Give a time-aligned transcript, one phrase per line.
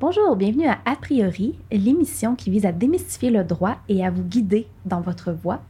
[0.00, 4.22] Bonjour, bienvenue à A priori, l'émission qui vise à démystifier le droit et à vous
[4.22, 5.60] guider dans votre voie.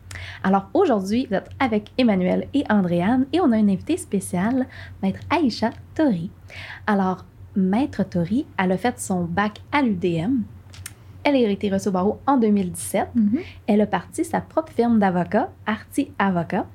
[0.44, 4.67] Alors aujourd'hui, vous êtes avec Emmanuel et Andréane et on a une invitée spéciale,
[5.02, 6.30] Maître Aïcha Tori.
[6.86, 7.25] Alors,
[7.56, 10.43] Maître Tori, elle a fait son bac à l'UDM.
[11.25, 13.09] Elle a été reçue au barreau en 2017.
[13.67, 16.67] Elle a parti sa propre firme d'avocats, Arti Avocat.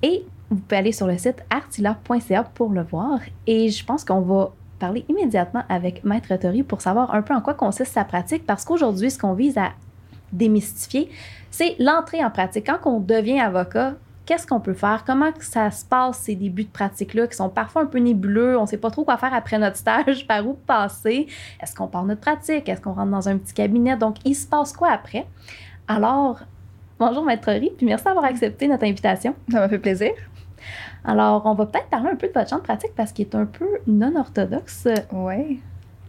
[0.00, 3.20] Et vous pouvez aller sur le site artila.ca pour le voir.
[3.46, 7.40] Et je pense qu'on va parler immédiatement avec Maître Tori pour savoir un peu en
[7.40, 9.70] quoi consiste sa pratique, parce qu'aujourd'hui, ce qu'on vise à
[10.32, 11.10] démystifier,
[11.50, 12.66] c'est l'entrée en pratique.
[12.66, 13.94] Quand on devient avocat,
[14.26, 15.04] qu'est-ce qu'on peut faire?
[15.06, 18.58] Comment ça se passe, ces débuts de pratique-là, qui sont parfois un peu nébuleux?
[18.58, 21.26] On ne sait pas trop quoi faire après notre stage, par où passer?
[21.62, 22.68] Est-ce qu'on part notre pratique?
[22.68, 23.96] Est-ce qu'on rentre dans un petit cabinet?
[23.96, 25.26] Donc, il se passe quoi après?
[25.86, 26.40] Alors,
[26.98, 29.34] bonjour Maître Tori, puis merci d'avoir accepté notre invitation.
[29.50, 30.12] Ça m'a fait plaisir.
[31.08, 33.34] Alors, on va peut-être parler un peu de votre champ de pratique parce qu'il est
[33.34, 34.86] un peu non orthodoxe.
[35.10, 35.58] Oui.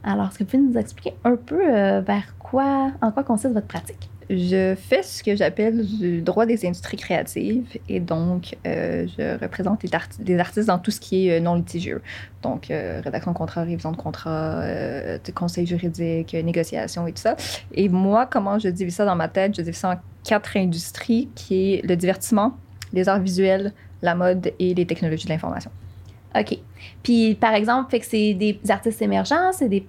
[0.03, 3.53] Alors, est-ce que vous pouvez nous expliquer un peu euh, vers quoi, en quoi consiste
[3.53, 4.09] votre pratique?
[4.29, 9.81] Je fais ce que j'appelle du droit des industries créatives et donc euh, je représente
[9.83, 12.01] les arti- des artistes dans tout ce qui est euh, non litigieux.
[12.41, 14.61] Donc, euh, rédaction de contrat, révision de contrat,
[15.33, 17.37] conseil juridique, négociation et tout ça.
[17.73, 19.55] Et moi, comment je divise ça dans ma tête?
[19.55, 22.57] Je divise ça en quatre industries qui est le divertissement,
[22.91, 25.71] les arts visuels, la mode et les technologies de l'information.
[26.35, 26.57] OK.
[27.03, 29.85] Puis, par exemple, fait que c'est des artistes émergents, c'est des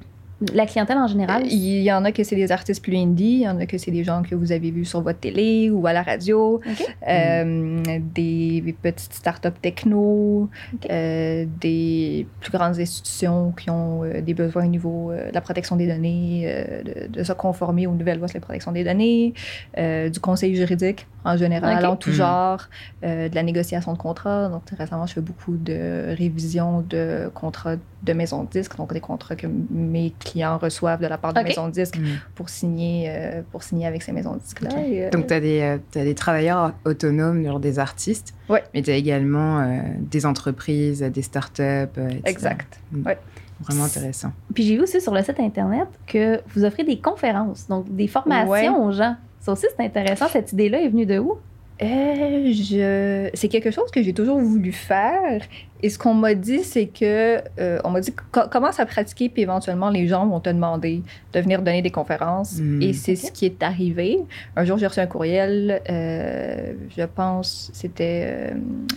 [0.55, 1.47] la clientèle en général?
[1.47, 3.79] Il y en a que c'est des artistes plus indie, il y en a que
[3.79, 6.61] c'est des gens que vous avez vus sur votre télé ou à la radio,
[7.09, 7.83] euh,
[8.15, 10.49] des petites startups techno,
[10.91, 15.41] euh, des plus grandes institutions qui ont euh, des besoins au niveau euh, de la
[15.41, 18.85] protection des données, euh, de, de se conformer aux nouvelles lois sur la protection des
[18.85, 19.35] données,
[19.79, 22.15] euh, du conseil juridique en général, en tout Mhm.
[22.17, 22.63] genre,
[23.05, 24.49] euh, de la négociation de contrats.
[24.49, 29.01] Donc, récemment, je fais beaucoup de révisions de contrats de maisons de disques, donc des
[29.01, 31.47] contrats que mes clients reçoivent de la part de Ok.
[31.47, 32.05] maisons de disques Mm.
[32.35, 34.71] pour signer, euh, pour signer avec ces maisons de disques-là.
[34.77, 38.63] Euh, Donc, tu as, des travailleurs autonomes, genre des artistes, Ouais.
[38.75, 42.23] mais tu as également euh, des entreprises, des startups, euh, etc.
[42.27, 42.81] Exact.
[42.93, 43.07] Mm.
[43.07, 43.19] Ouais.
[43.61, 44.33] Vraiment intéressant.
[44.55, 48.07] Puis, j'ai vu aussi sur le site Internet que vous offrez des conférences, donc des
[48.07, 48.69] formations Ouais.
[48.87, 49.17] aux gens.
[49.41, 50.29] Ça aussi, c'est intéressant.
[50.29, 51.39] Cette idée-là est venue de où?
[51.83, 53.31] Euh, je...
[53.35, 55.41] C'est quelque chose que j'ai toujours voulu faire.
[55.83, 59.29] Et ce qu'on m'a dit, c'est que euh, on m'a dit Co- commence à pratiquer,
[59.29, 61.03] puis éventuellement les gens vont te demander
[61.33, 62.59] de venir donner des conférences.
[62.59, 62.83] Mm.
[62.83, 64.19] Et c'est ce qui est arrivé.
[64.57, 65.81] Un jour, j'ai reçu un courriel.
[65.91, 68.51] euh, je pense c'était euh,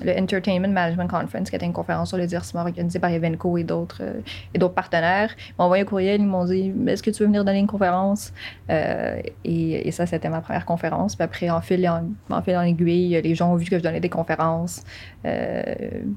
[0.03, 3.63] le Entertainment Management Conference, qui était une conférence sur le divertissement organisée par Evenco et
[3.63, 4.19] d'autres euh,
[4.53, 5.33] et d'autres partenaires.
[5.49, 6.21] Ils m'ont envoyé un courriel.
[6.21, 8.33] Ils m'ont dit Est-ce que tu veux venir donner une conférence
[8.69, 11.15] Euh, et, et ça, c'était ma première conférence.
[11.15, 13.77] Puis après, en fil et en, en fil en aiguille, les gens ont vu que
[13.77, 14.83] je donnais des conférences.
[15.25, 15.63] Euh,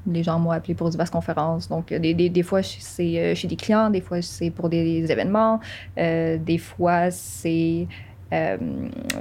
[0.07, 1.69] les gens m'ont appelé pour diverses conférences.
[1.69, 5.11] Donc, des, des, des fois, c'est euh, chez des clients, des fois, c'est pour des,
[5.11, 5.61] événements,
[5.99, 7.87] euh, des fois, c'est
[8.33, 8.57] euh,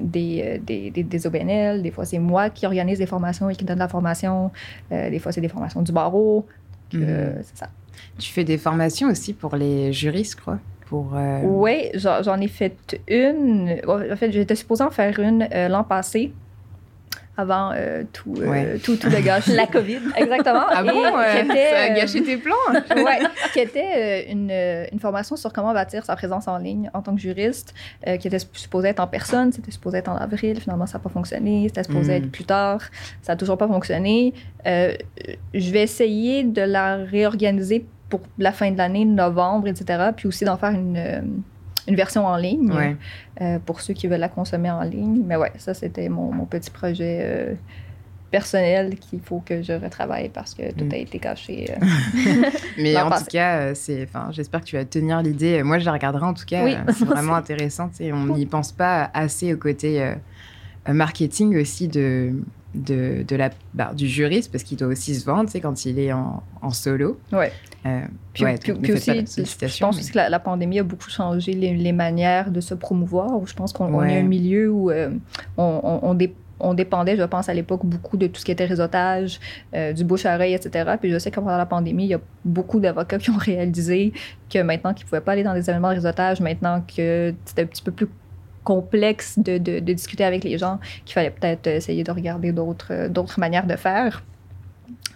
[0.02, 3.56] des, euh, des, des, des OBNL, des fois, c'est moi qui organise des formations et
[3.56, 4.52] qui donne la formation,
[4.92, 6.46] Euh, des fois, c'est des formations du barreau.
[6.94, 7.36] Mhm.
[7.44, 7.70] C'est ça.
[8.18, 10.40] Tu fais des formations aussi pour les juristes,
[10.94, 13.76] euh, Oui, j'en ai fait une.
[13.88, 16.34] En fait, j'étais supposée en faire une euh, l'an passé,
[17.38, 18.78] avant euh, tout, euh, Ouais.
[18.84, 19.52] tout, tout le gâchis.
[19.56, 20.00] La COVID.
[20.16, 20.64] Exactement.
[20.70, 22.54] Ah Et bon, euh, était, ça a gâché tes plans
[22.96, 23.20] ouais,
[23.54, 24.52] qui était euh, une,
[24.94, 27.74] une formation sur comment bâtir sa présence en ligne en tant que juriste,
[28.08, 30.98] euh, qui était sup- supposée être en personne, c'était supposé être en avril, finalement ça
[30.98, 32.24] n'a pas fonctionné, c'était supposé Mm.
[32.24, 32.82] être plus tard,
[33.22, 34.34] ça n'a toujours pas fonctionné.
[34.68, 34.94] Euh,
[35.54, 40.46] je vais essayer de la réorganiser pour la fin de l'année, novembre, etc., puis aussi
[40.46, 41.22] d'en faire une, euh,
[41.88, 42.96] une version en ligne Ouais.
[43.42, 45.22] euh, pour ceux qui veulent la consommer en ligne.
[45.26, 47.20] Mais ouais, ça c'était mon, mon petit projet.
[47.22, 47.54] euh,
[48.32, 50.92] personnel qu'il faut que je retravaille parce que tout Mm.
[50.92, 51.68] a été caché.
[51.72, 53.24] euh, Mais en passé.
[53.24, 55.64] tout cas, c'est, j'espère que tu vas tenir l'idée.
[55.64, 56.66] Moi, je la regarderai en tout cas.
[56.66, 57.88] Oui, c'est vraiment intéressant.
[57.88, 60.14] tu sais, On n'y pense pas assez au côté
[60.88, 62.34] marketing aussi de,
[62.74, 66.12] de, de la, bah, du juriste parce qu'il doit aussi se vendre quand il est
[66.12, 67.20] en, en solo.
[67.32, 67.52] Ouais.
[67.86, 68.02] Euh,
[68.34, 71.76] Puis, ouais, aussi, je pense mais- aussi que la, la pandémie a beaucoup changé les,
[71.76, 73.46] les manières de se promouvoir.
[73.46, 74.14] Je pense qu'on on Ouais.
[74.14, 75.12] est un milieu où euh,
[75.58, 78.52] on, on- on dé- on dépendait, je pense, à l'époque, beaucoup de tout ce qui
[78.52, 79.40] était réseautage,
[79.76, 80.96] euh, du bouche-à-oreille, etc.
[81.00, 84.14] Puis je sais que pendant la pandémie, il y a beaucoup d'avocats qui ont réalisé
[84.50, 87.64] que maintenant qu'ils ne pouvaient pas aller dans des événements de réseautage, maintenant que c'était
[87.64, 88.08] un petit peu plus
[88.64, 93.40] complexe de, de- de discuter avec les gens, qu'il fallait peut-être essayer de regarder d'autres
[93.40, 94.24] manières de faire.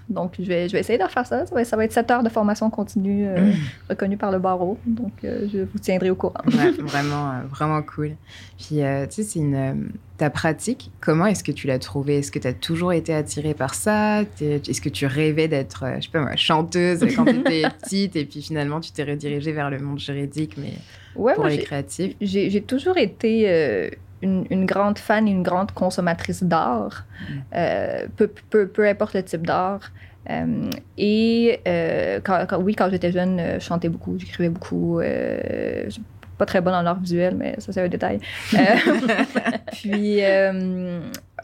[0.10, 1.46] Donc, je vais, je vais essayer de refaire ça.
[1.46, 3.54] Ça va, ça va être 7 heures de formation continue euh, Mm.
[3.90, 4.78] reconnue par le barreau.
[4.86, 6.42] Donc, euh, je vous tiendrai au courant.
[6.48, 8.16] Ouais, vraiment, euh, vraiment cool.
[8.58, 9.90] Puis, euh, tu sais, c'est une.
[10.18, 12.18] ta pratique, comment est-ce que tu l'as trouvée?
[12.18, 14.22] Est-ce que tu as toujours été attirée par ça?
[14.42, 18.26] Est-ce que tu rêvais d'être, je sais pas moi, chanteuse quand tu étais petite et
[18.26, 20.74] puis finalement tu t'es redirigée vers le monde juridique, mais
[21.16, 23.90] Ouais, pour moi, les créatifs j'ai j'ai toujours été
[24.22, 27.34] une, une grande fan et une grande consommatrice d'art, Mm.
[27.56, 29.92] euh, peu, peu, peu importe le type d'art.
[30.30, 35.00] Euh, et euh, quand, quand- oui, quand j'étais jeune, euh, je chantais beaucoup, j'écrivais beaucoup.
[35.00, 36.04] Euh, je suis
[36.38, 38.20] pas très bonne en art visuel, mais ça, c'est un détail.
[38.54, 38.58] Euh,
[39.74, 40.20] puis,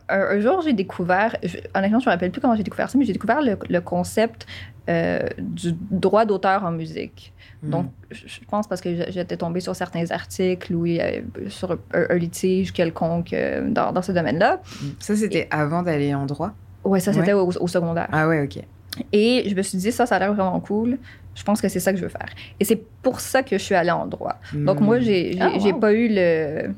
[0.10, 2.98] un, un jour, j'ai découvert, je, honnêtement, je me rappelle plus comment j'ai découvert ça,
[2.98, 4.46] mais j'ai découvert le, le concept
[4.90, 7.34] euh, du droit d'auteur en musique.
[7.63, 7.69] Mm.
[7.72, 11.78] Donc, je pense parce que j'étais tombée sur certains articles y avait sur un,
[12.10, 14.62] un litige quelconque euh, dans, dans ce domaine-là.
[14.81, 14.86] Mm.
[15.00, 16.51] ça c'était avant d'aller en droit?
[16.84, 17.42] Ouais, ça, c'était Ouais.
[17.58, 18.08] au, au secondaire.
[18.12, 18.63] Ah ouais, ok.
[19.12, 21.00] Et je me suis dit, ça, ça a l'air vraiment cool.
[21.34, 22.30] Je pense que c'est ça que je veux faire.
[22.60, 24.36] Et c'est pour ça que je suis allée en droit.
[24.54, 24.84] Donc, Mm.
[24.84, 25.60] moi, j'ai j'ai Ah, wow.
[25.60, 26.74] j'ai pas eu le,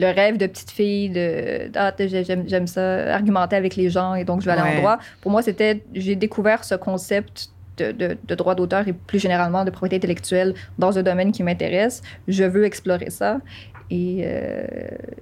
[0.00, 4.14] le rêve de petite fille de ah, j'ai- j'aime j'aime ça, argumenter avec les gens
[4.14, 4.76] et donc je vais aller Ouais.
[4.76, 4.98] en droit.
[5.20, 9.64] Pour moi, c'était j'ai découvert ce concept de, de- de droit d'auteur et plus généralement
[9.64, 12.02] de propriété intellectuelle dans un domaine qui m'intéresse.
[12.28, 13.38] Je veux explorer ça.
[13.92, 14.62] Et, euh,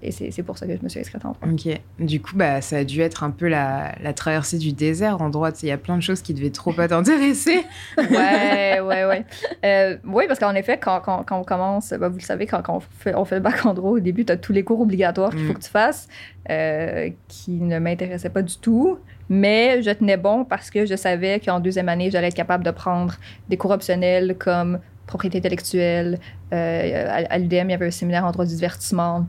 [0.02, 1.48] et c'est pour ça que je me suis inscrite en droit.
[1.50, 1.80] Ok.
[1.98, 5.30] Du coup, bah, ça a dû être un peu la, la traversée du désert en
[5.30, 5.50] droit.
[5.62, 7.64] Il y a plein de choses qui devaient trop pas t'intéresser.
[7.96, 9.24] Ouais, ouais, ouais.
[9.64, 12.62] Euh, oui, parce qu'en effet, quand, quand, quand on commence, ben, vous le savez, quand,
[12.62, 14.62] quand on, fait, on fait le bac en droit, au début, tu as tous les
[14.64, 15.56] cours obligatoires qu'il faut Mm.
[15.56, 16.08] que tu fasses,
[16.50, 18.98] euh, qui ne m'intéressaient pas du tout.
[19.30, 22.70] Mais je tenais bon parce que je savais qu'en deuxième année, j'allais être capable de
[22.70, 23.14] prendre
[23.48, 26.18] des cours optionnels comme propriété intellectuelle.
[26.52, 29.26] Euh, à à l'UDM, il y avait un séminaire en droit du divertissement.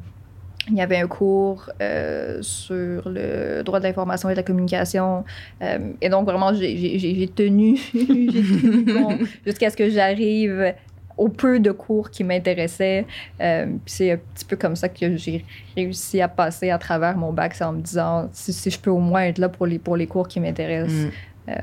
[0.70, 5.24] Il y avait un cours euh, sur le droit de l'information et de la communication.
[5.64, 10.74] Euh, et donc, vraiment, j'ai- tenu, j'ai tenu bon jusqu'à ce que j'arrive
[11.18, 13.06] au peu de cours qui m'intéressaient.
[13.42, 15.44] Euh, c'est un petit peu comme ça que j'ai
[15.76, 18.92] réussi à passer à travers mon bac, c'est en me disant, si, si je peux
[18.92, 21.08] au moins être là pour les, pour les cours qui m'intéressent,
[21.48, 21.54] Mm.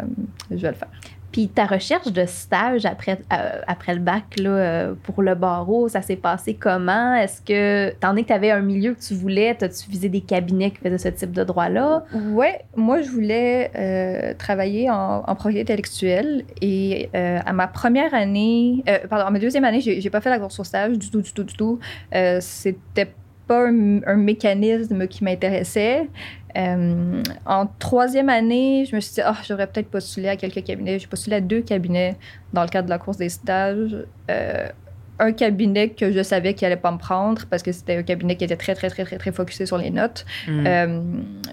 [0.51, 0.89] je vais le faire.
[1.37, 5.87] Puis ta recherche de stage après, euh, après le bac là, euh, pour le barreau,
[5.87, 7.15] ça s'est passé comment?
[7.15, 10.23] Est-ce que, étant donné que tu avais un milieu que tu voulais, as-tu visé des
[10.23, 12.05] cabinets qui faisaient ce type de droit-là?
[12.33, 16.45] Ouais, moi, je voulais euh, travailler en, en propriété intellectuelle.
[16.63, 20.63] Et à ma première année, pardon, à ma deuxième année, j'ai pas fait la course
[20.63, 21.79] stage du tout, du tout, du tout.
[22.41, 23.13] C'était
[23.47, 26.09] pas un, un mécanisme qui m'intéressait.
[26.57, 30.99] Euh, en troisième année, je me suis dit, ah, j'aurais peut-être postulé à quelques cabinets.
[30.99, 32.17] J'ai postulé à deux cabinets
[32.53, 33.97] dans le cadre de la course des stages.
[34.31, 34.69] Euh,
[35.19, 38.37] un cabinet que je savais qu'il allait pas me prendre parce que c'était un cabinet
[38.37, 40.27] qui était très, très, très, très, très focusé sur les notes.
[40.47, 40.67] Mm.
[40.67, 41.01] Euh,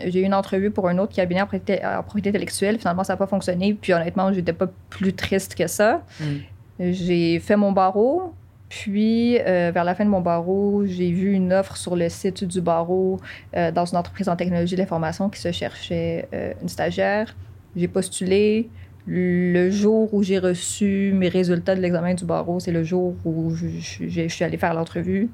[0.05, 2.77] j'ai eu une entrevue pour un autre cabinet en propriété, en propriété intellectuelle.
[2.77, 3.73] Finalement, ça n'a pas fonctionné.
[3.73, 6.03] Puis honnêtement, j'étais pas plus triste que ça.
[6.19, 6.91] Mm.
[6.91, 8.33] J'ai fait mon barreau.
[8.81, 12.43] Puis, euh, vers la fin de mon barreau, j'ai vu une offre sur le site
[12.43, 13.19] du barreau
[13.55, 17.35] euh, dans une entreprise en technologie de l'information qui se cherchait euh, une stagiaire.
[17.75, 18.69] J'ai postulé.
[19.05, 23.53] Le jour où j'ai reçu mes résultats de l'examen du barreau, c'est le jour où
[23.53, 25.29] je, je- je suis allée faire l'entrevue.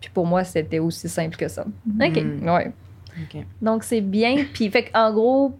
[0.00, 1.64] Puis pour moi, c'était aussi simple que ça.
[2.00, 2.22] OK.
[2.22, 2.48] Mm.
[2.48, 2.70] Ouais.
[3.20, 3.42] Ok.
[3.62, 4.36] Donc c'est bien.
[4.52, 5.56] Puis, fait en gros,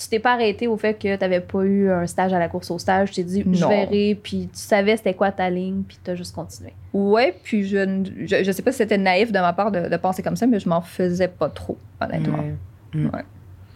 [0.00, 2.48] tu t'es pas arrêté au fait que tu n'avais pas eu un stage à la
[2.48, 3.10] course au stage.
[3.10, 4.18] Tu t'es dit, je verrai.
[4.22, 6.72] Puis tu savais c'était quoi ta ligne, puis tu as juste continué.
[6.94, 9.88] Ouais, puis je, ne- je, je sais pas si c'était naïf de ma part de,
[9.88, 12.38] de penser comme ça, mais je m'en faisais pas trop, honnêtement.
[12.38, 12.54] Ouais.
[12.94, 13.06] Mm.
[13.06, 13.24] Ouais.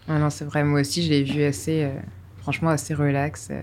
[0.08, 0.64] Ah non, c'est vrai.
[0.64, 1.90] Moi aussi, je l'ai vu assez, euh,
[2.38, 3.48] franchement, assez relax.
[3.50, 3.60] euh.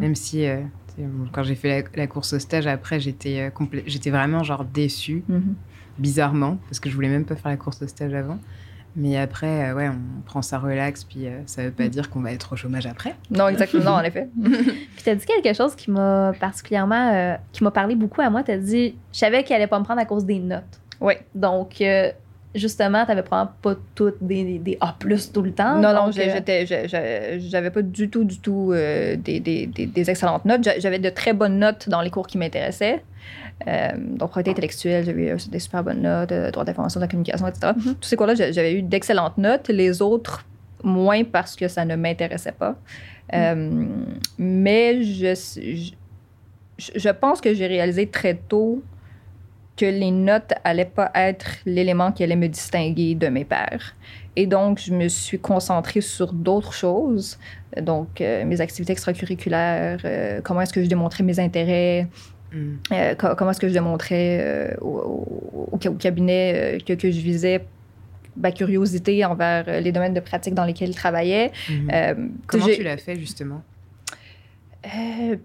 [0.00, 0.60] Même si, euh,
[0.98, 4.42] bon, quand j'ai fait la, la course au stage, après, j'étais euh, complè- j'étais vraiment
[4.42, 5.54] genre déçue, Mhm.
[5.98, 8.38] bizarrement, parce que je voulais même pas faire la course au stage avant.
[8.96, 11.88] Mais après, euh, ouais, on prend ça relax, puis euh, ça veut pas Mm.
[11.90, 13.14] dire qu'on va être au chômage après.
[13.30, 14.28] Non, exactement, non, en effet.
[14.42, 17.12] Puis tu as dit quelque chose qui m'a particulièrement.
[17.14, 18.42] euh, qui m'a parlé beaucoup à moi.
[18.42, 20.80] Tu as dit, je savais qu'il allait pas me prendre à cause des notes.
[21.00, 21.20] Ouais.
[21.34, 22.10] Donc, euh,
[22.54, 25.06] justement, tu probablement pas toutes des, des A tout
[25.42, 25.76] le temps.
[25.78, 30.64] non, non, j'avais pas du tout, du tout euh, des, des, des, excellentes notes.
[30.64, 33.02] J'a- J'avais de très bonnes notes dans les cours qui m'intéressaient.
[33.68, 37.08] Euh, donc, propriété intellectuelle, j'avais eu des super bonnes notes, euh, droit d'information, de la
[37.08, 37.72] communication, etc.
[37.76, 37.94] Mhm.
[38.00, 39.68] Tous ces cours-là, j'a- j'avais eu d'excellentes notes.
[39.68, 40.46] Les autres,
[40.82, 42.76] moins parce que ça ne m'intéressait pas.
[43.34, 43.84] Euh,
[44.38, 45.34] mais je,
[46.78, 48.82] je, je pense que j'ai réalisé très tôt
[49.76, 53.94] que les notes allaient pas être l'élément qui allait me distinguer de mes pairs.
[54.36, 57.38] Et donc, je me suis concentrée sur d'autres choses.
[57.80, 59.98] Donc, euh, mes activités extracurriculaires,
[60.44, 62.08] comment est-ce que je démontrais mes intérêts,
[62.52, 62.74] Mm.
[62.92, 66.78] euh, co- comment est-ce que je démontrais euh, au, au- au ca- au cabinet euh,
[66.84, 67.60] que, que je visais
[68.36, 71.52] ma curiosité envers euh, les domaines de pratique dans lesquels il travaillait.
[71.68, 72.32] Mhm.
[72.46, 73.62] Comment tu l'as fait justement?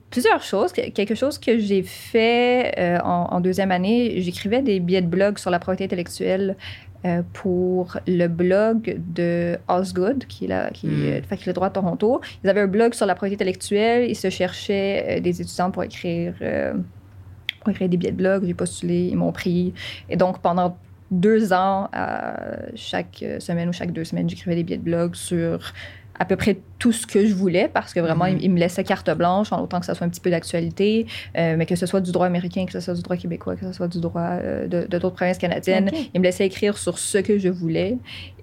[0.10, 0.72] Plusieurs choses.
[0.72, 5.38] Que- Quelque chose que j'ai fait en, en deuxième année, j'écrivais des billets de blog
[5.38, 6.56] sur la propriété intellectuelle
[7.06, 11.04] euh, pour le blog de Osgood, qui est, la, qui Mm.
[11.06, 12.22] est de faculté de droit de Toronto.
[12.44, 14.10] Ils avaient un blog sur la propriété intellectuelle.
[14.10, 16.74] Ils se cherchaient euh, des étudiants pour écrire, euh,
[17.62, 18.44] pour écrire des billets de blog.
[18.46, 19.74] J'ai postulé, ils m'ont pris.
[20.10, 20.78] Et donc, pendant
[21.12, 21.90] deux ans,
[22.74, 25.60] chaque semaine ou chaque deux semaines, j'écrivais des billets de blog sur
[26.18, 28.38] à peu près tout ce que je voulais parce que vraiment, Mhm.
[28.38, 31.06] il, il me laissait carte blanche en autant que ça soit un petit peu d'actualité,
[31.38, 33.66] euh, mais que ce soit du droit américain, que ce soit du droit québécois, que
[33.66, 35.90] ce soit du droit euh, de d'autres provinces canadiennes.
[35.94, 36.10] Ok.
[36.14, 37.98] Il me laissait écrire sur ce que je voulais.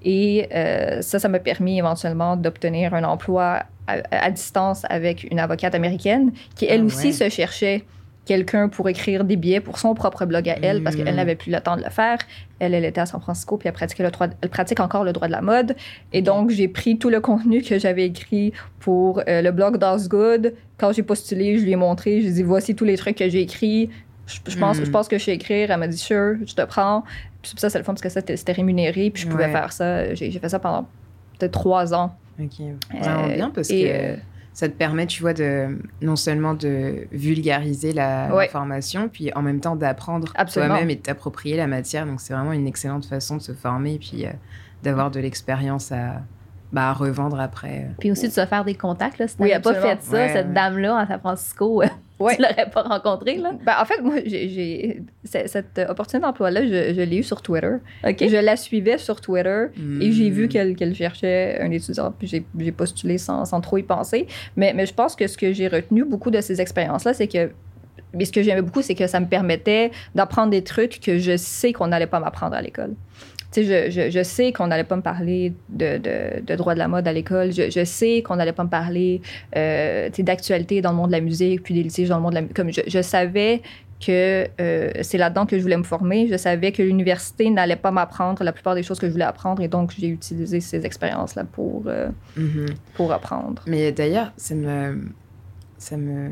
[0.04, 5.38] Et euh, ça, ça m'a permis éventuellement d'obtenir un emploi à, à distance avec une
[5.38, 7.12] avocate américaine qui, elle Ah aussi, ouais.
[7.12, 7.84] se cherchait
[8.24, 11.50] quelqu'un pour écrire des billets pour son propre blog à elle parce qu'elle n'avait plus
[11.50, 12.18] le temps de le faire.
[12.60, 15.12] Elle, elle était à San Francisco puis elle, pratiquait le droit, elle pratique encore le
[15.12, 15.74] droit de la mode.
[16.12, 20.54] Et donc, j'ai pris tout le contenu que j'avais écrit pour euh, le blog d'Osgood.
[20.78, 23.16] Quand j'ai postulé, je lui ai montré, je lui ai dit voici tous les trucs
[23.16, 23.90] que j'ai écrits.
[24.26, 25.70] Je, je pense, je pense que je sais écrire.
[25.72, 27.02] Elle m'a dit sure, je te prends.
[27.42, 29.10] Puis ça, c'est le fun parce que ça, c'était rémunéré.
[29.10, 29.52] Puis je pouvais Ouais.
[29.52, 30.14] faire ça.
[30.14, 30.86] J'ai fait ça pendant
[31.38, 32.14] peut-être trois ans.
[32.40, 32.52] Ok,
[33.00, 34.16] vraiment Euh, bien parce et, que euh,
[34.54, 38.44] ça te permet, tu vois, de non seulement de vulgariser la Ouais.
[38.46, 42.06] l'information, puis en même temps d'apprendre toi-même et de t'approprier la matière.
[42.06, 44.30] Donc c'est vraiment une excellente façon de se former, puis euh,
[44.82, 46.20] d'avoir de l'expérience à,
[46.72, 47.88] bah, à revendre après.
[47.98, 49.18] Puis aussi de se faire des contacts.
[49.18, 50.52] Là, si Oui, pas fait ça, Ouais, cette ouais.
[50.52, 51.82] dame-là à San Francisco,
[52.22, 52.36] Ouais.
[52.36, 53.36] tu l'aurais pas rencontrée.
[53.36, 53.52] Là?
[53.64, 57.72] Ben, en fait, moi, j'ai- cette opportunité d'emploi-là, je, je l'ai eue sur Twitter.
[58.06, 58.16] OK?
[58.20, 59.66] Je la suivais sur Twitter.
[60.00, 60.74] Et j'ai vu Hmm.
[60.76, 64.26] qu'elle cherchait un étudiant, puis j'ai- j'ai postulé sans, sans trop y penser.
[64.56, 67.50] Mais, mais je pense que ce que j'ai retenu beaucoup de ces expériences-là, c'est que.
[68.14, 71.36] Mais ce que j'aimais beaucoup, c'est que ça me permettait d'apprendre des trucs que je
[71.38, 72.92] sais qu'on n'allait pas m'apprendre à l'école.
[73.52, 76.74] Tu sais, je, je, je sais qu'on n'allait pas me parler de, de, de droit
[76.74, 77.52] de la mode à l'école.
[77.52, 79.20] Je, je sais qu'on n'allait pas me parler
[79.56, 82.36] euh, d'actualité dans le monde de la musique, puis des litiges dans le monde de
[82.36, 82.56] la musique.
[82.56, 83.60] Comme je, je savais
[84.04, 86.26] que euh, c'est là-dedans que je voulais me former.
[86.28, 89.62] Je savais que l'université n'allait pas m'apprendre la plupart des choses que je voulais apprendre
[89.62, 92.66] et donc j'ai utilisé ces expériences-là pour, euh, Mhm.
[92.94, 93.62] pour apprendre.
[93.68, 95.02] Mais d'ailleurs, ça me,
[95.78, 96.30] ça me,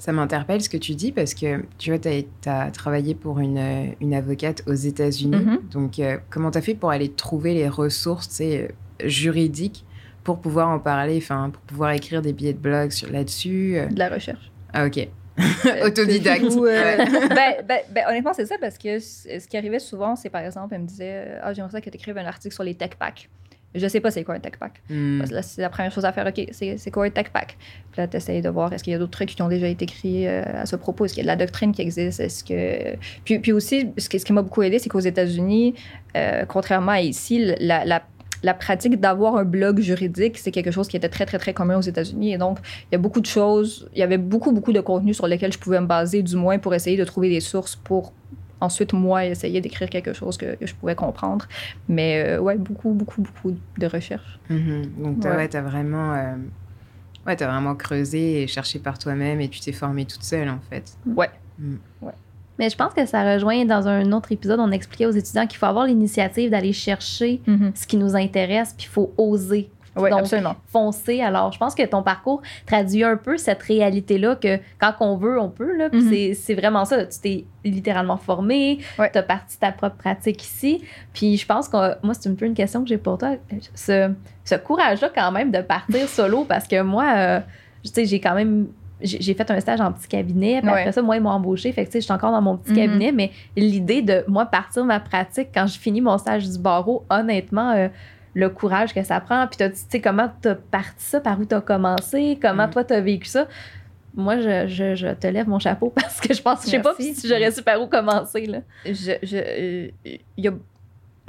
[0.00, 3.94] ça m'interpelle ce que tu dis parce que tu vois, tu as, travaillé pour une,
[4.00, 5.36] une avocate aux États-Unis.
[5.36, 5.60] Mhm.
[5.70, 8.68] Donc, euh, comment tu as fait pour aller trouver les ressources euh,
[9.04, 9.84] juridiques
[10.24, 13.88] pour pouvoir en parler, enfin, pour pouvoir écrire des billets de blog là-dessus euh?
[13.88, 14.50] De la recherche.
[14.72, 15.06] Ah, ok.
[15.84, 16.44] Autodidacte.
[16.44, 16.96] ou, euh,
[17.28, 20.74] ben, ben, ben, honnêtement, c'est ça parce que ce qui arrivait souvent, c'est par exemple,
[20.74, 23.28] elle me disait Ah, j'aimerais ça que tu écrives un article sur les tech packs.
[23.74, 24.82] Je sais pas c'est quoi un tech pack.
[24.88, 25.18] Hmm.
[25.18, 26.26] Parce que là, c'est la première chose à faire.
[26.26, 27.56] OK, c'est c'est quoi un tech pack?
[27.92, 29.68] Puis là, tu essayes de voir est-ce qu'il y a d'autres trucs qui ont déjà
[29.68, 31.04] été écrits euh, à ce propos?
[31.04, 32.18] Est-ce qu'il y a de la doctrine qui existe?
[32.18, 32.96] Est-ce que.
[33.24, 35.74] Puis, puis aussi, ce qui, ce qui m'a beaucoup aidé, c'est qu'aux États-Unis,
[36.16, 38.02] euh, contrairement à ici, la, la,
[38.42, 41.78] la pratique d'avoir un blog juridique, c'est quelque chose qui était très, très, très commun
[41.78, 42.32] aux États-Unis.
[42.32, 42.58] Et donc,
[42.90, 45.52] il y a beaucoup de choses, il y avait beaucoup, beaucoup de contenu sur lesquels
[45.52, 48.12] je pouvais me baser, du moins pour essayer de trouver des sources pour
[48.60, 51.46] ensuite, moi, essayer d'écrire quelque chose que, que je pouvais comprendre.
[51.88, 54.38] Mais euh, ouais, beaucoup, beaucoup, beaucoup de recherches.
[54.48, 54.82] Mhm.
[55.02, 55.36] Donc, t'as Ouais.
[55.36, 56.34] ouais, t'as vraiment, euh,
[57.26, 60.60] ouais, t'as vraiment creusé et cherché par toi-même et tu t'es formée toute seule, en
[60.70, 60.92] fait.
[61.06, 61.30] Ouais.
[62.58, 65.58] Mais je pense que ça rejoint dans un autre épisode, on expliquait aux étudiants qu'il
[65.58, 67.40] faut avoir l'initiative d'aller chercher
[67.74, 69.70] ce qui nous intéresse, puis il faut oser.
[69.96, 70.54] Oui, Donc, absolument.
[70.68, 71.20] foncer.
[71.20, 75.40] Alors, je pense que ton parcours traduit un peu cette réalité-là que quand on veut,
[75.40, 75.76] on peut.
[75.76, 76.08] Là, Mhm.
[76.08, 77.04] c'est- c'est vraiment ça.
[77.06, 80.82] Tu t'es littéralement formé, tu as parti ta propre pratique ici.
[81.12, 83.36] Puis je pense que moi, c'est un peu une question que j'ai pour toi.
[83.74, 84.10] Ce,
[84.44, 87.40] ce courage-là, quand même, de partir solo, parce que moi, euh,
[87.84, 88.68] tu sais, j'ai quand même.
[89.02, 90.80] J'ai fait un stage en petit cabinet, puis Ouais.
[90.80, 91.72] après ça, moi, ils m'ont embauché.
[91.72, 92.76] Fait que, tu sais, je suis encore dans mon petit Mhm.
[92.76, 97.06] cabinet, mais l'idée de, moi, partir ma pratique quand je finis mon stage du barreau,
[97.08, 97.88] honnêtement, euh,
[98.34, 99.46] le courage que ça prend.
[99.46, 102.70] Puis, tu sais, comment tu as parti ça, par où tu as commencé, comment Mm.
[102.70, 103.46] toi, tu as vécu ça?
[104.14, 106.94] Moi, je, je, je te lève mon chapeau parce que je pense, je sais pas
[106.98, 108.46] si j'aurais su par où commencer.
[108.46, 108.58] Là.
[108.84, 109.88] Je, je, euh,
[110.36, 110.52] y a-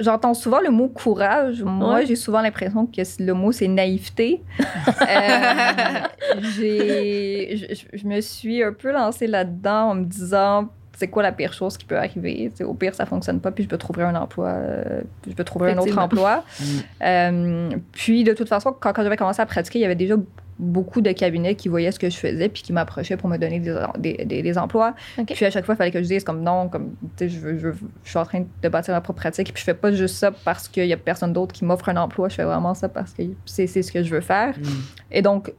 [0.00, 1.62] J'entends souvent le mot courage.
[1.62, 2.06] Moi, Ouais.
[2.06, 4.42] j'ai souvent l'impression que le mot, c'est naïveté.
[5.02, 6.00] Euh,
[6.40, 10.68] je- je me suis un peu lancée là-dedans en me disant
[11.02, 12.48] c'est quoi la pire chose qui peut arriver?
[12.50, 15.32] Tu sais, au pire, ça fonctionne pas, puis je peux trouver un emploi, euh, je
[15.34, 16.44] peux trouver un autre emploi.
[16.60, 16.64] Mm.
[17.04, 20.14] Euh, puis, de toute façon, quand, quand j'avais commencé à pratiquer, il y avait déjà
[20.58, 23.58] beaucoup de cabinets qui voyaient ce que je faisais puis qui m'approchaient pour me donner
[23.58, 24.94] des, des, des- des emplois.
[25.26, 27.40] Puis à chaque fois, il fallait que je dise comme non, comme tu sais, je,
[27.40, 29.52] veux- je, veux- je suis en train de bâtir ma propre pratique.
[29.52, 31.96] Puis je fais pas juste ça parce qu'il y a personne d'autre qui m'offre un
[31.96, 32.28] emploi.
[32.28, 34.56] Je fais vraiment ça parce que c'est c'est ce que je veux faire.
[34.58, 34.62] Mm.
[35.10, 35.52] Et donc,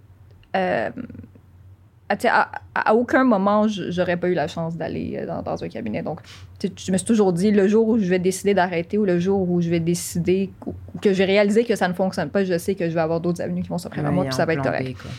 [0.55, 0.89] euh,
[2.09, 5.41] à, sais, à- à aucun moment, je- j'aurais pas eu la chance d'aller euh, dans,
[5.41, 6.03] dans un cabinet.
[6.03, 6.19] Donc,
[6.59, 9.05] tu sais, je me suis toujours dit, le jour où je vais décider d'arrêter ou
[9.05, 12.43] le jour où je vais décider ou que j'ai réalisé que ça ne fonctionne pas,
[12.43, 14.45] je sais que je vais avoir d'autres avenues qui vont s'offrir à moi, puis ça
[14.45, 14.89] va être correct.
[14.97, 15.11] B, quoi.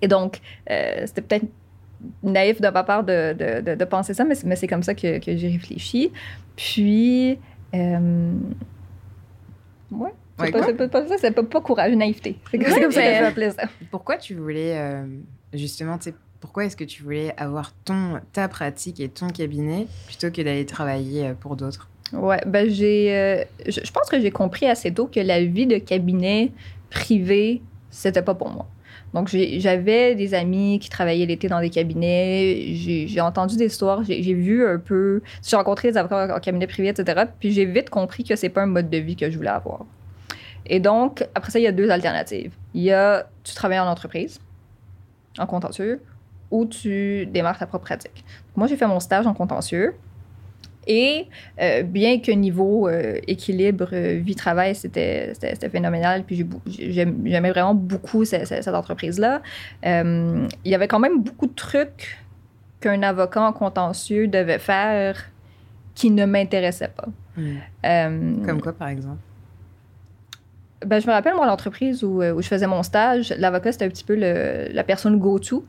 [0.00, 0.40] Et donc,
[0.70, 1.46] euh, c'était peut-être
[2.22, 4.82] naïf de ma part de, de, de- de penser ça, mais, c'est- mais c'est comme
[4.82, 6.12] ça que, que j'ai réfléchi.
[6.56, 7.38] Puis,
[7.74, 8.32] euh,
[9.92, 10.10] ouais.
[10.38, 12.36] C'est Ouais, pas, pas, pas ça, c'est pas, pas courage, naïveté.
[12.50, 13.62] C'est comme, Ouais, c'est comme ça que je vais ça.
[13.90, 15.04] Pourquoi tu voulais, euh,
[15.52, 20.30] justement, tu pourquoi est-ce que tu voulais avoir ton, ta pratique et ton cabinet plutôt
[20.32, 21.88] que d'aller travailler euh, pour d'autres?
[22.12, 23.16] Ouais, ben j'ai.
[23.16, 26.50] euh, je, je pense que j'ai compris assez tôt que la vie de cabinet
[26.90, 28.66] privé, c'était pas pour moi.
[29.14, 32.72] Donc, j'avais des amis qui travaillaient l'été dans des cabinets.
[32.74, 34.02] J'ai entendu des histoires.
[34.04, 35.20] J'ai vu un peu.
[35.46, 37.24] J'ai rencontré des avocats en cabinet privé, etc.
[37.38, 39.84] Puis, j'ai vite compris que c'est pas un mode de vie que je voulais avoir.
[40.64, 42.52] Et donc, après ça, il y a deux alternatives.
[42.72, 44.40] Il y a tu travailles en entreprise,
[45.38, 46.02] en contentieux,
[46.50, 48.24] ou tu démarres ta propre pratique.
[48.56, 49.94] Moi, j'ai fait mon stage en contentieux.
[50.88, 51.28] Et
[51.60, 55.32] euh, bien que niveau euh, équilibre euh, vie-travail, c'était
[55.70, 59.42] phénoménal, puis j'aimais vraiment beaucoup ce- ce- cette, entreprise-là,
[59.84, 62.18] il y avait quand même beaucoup de trucs
[62.80, 65.30] qu'un avocat en contentieux devait faire
[65.94, 67.06] qui ne m'intéressaient pas.
[67.86, 69.18] Euh, Comme quoi, par exemple?
[70.84, 73.84] Ben, je me rappelle, moi, l'entreprise où, euh, où je faisais mon stage, l'avocat, c'était
[73.84, 75.64] un petit peu la personne go-to.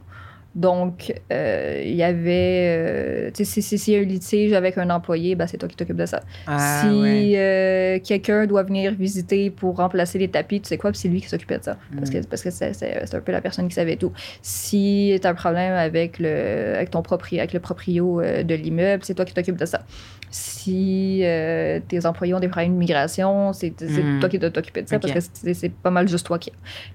[0.56, 2.68] Donc, euh, il y avait.
[2.78, 5.58] euh, tu sais, si- si- s'il y a un litige avec un employé, ben, c'est
[5.58, 6.20] toi qui t'occupes de ça.
[6.46, 7.34] Ah, si ouais.
[7.38, 11.28] euh, quelqu'un doit venir visiter pour remplacer les tapis, tu sais quoi, c'est lui qui
[11.28, 11.78] s'occupait de ça.
[11.98, 12.26] Parce que, Mm.
[12.26, 14.12] parce que c'est, c'est- c'est un peu la personne qui savait tout.
[14.44, 18.54] Si tu as un problème avec, le, avec ton proprio, avec le proprio euh, de
[18.54, 19.82] l'immeuble, c'est toi qui t'occupes de ça.
[20.30, 24.20] Si euh, tes employés ont des problèmes d'immigration, c'est, c'est Mm.
[24.20, 26.52] toi qui dois t'occuper de ça parce que c'est, c'est pas mal juste toi qui.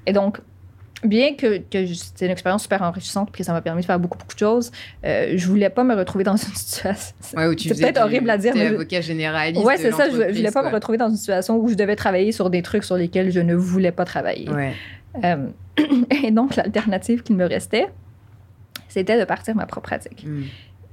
[0.07, 0.39] Et donc,
[1.05, 1.61] bien que,
[1.95, 4.39] c'était une expérience super enrichissante puis que ça m'a permis de faire beaucoup, beaucoup de
[4.39, 4.71] choses,
[5.05, 7.15] euh, je voulais pas me retrouver dans une situation.
[7.37, 9.65] Ouais, où tu c'est peut-être horrible à dire, mais avocat généraliste.
[9.65, 10.09] Ouais, c'est ça.
[10.11, 12.63] Je, je voulais pas me retrouver dans une situation où je devais travailler sur des
[12.63, 14.49] trucs sur lesquels je ne voulais pas travailler.
[14.51, 14.73] Ouais.
[15.25, 15.47] Euh,
[16.25, 17.87] et donc, l'alternative qu'il me restait,
[18.89, 20.25] c'était de partir ma propre pratique.
[20.27, 20.43] Mm.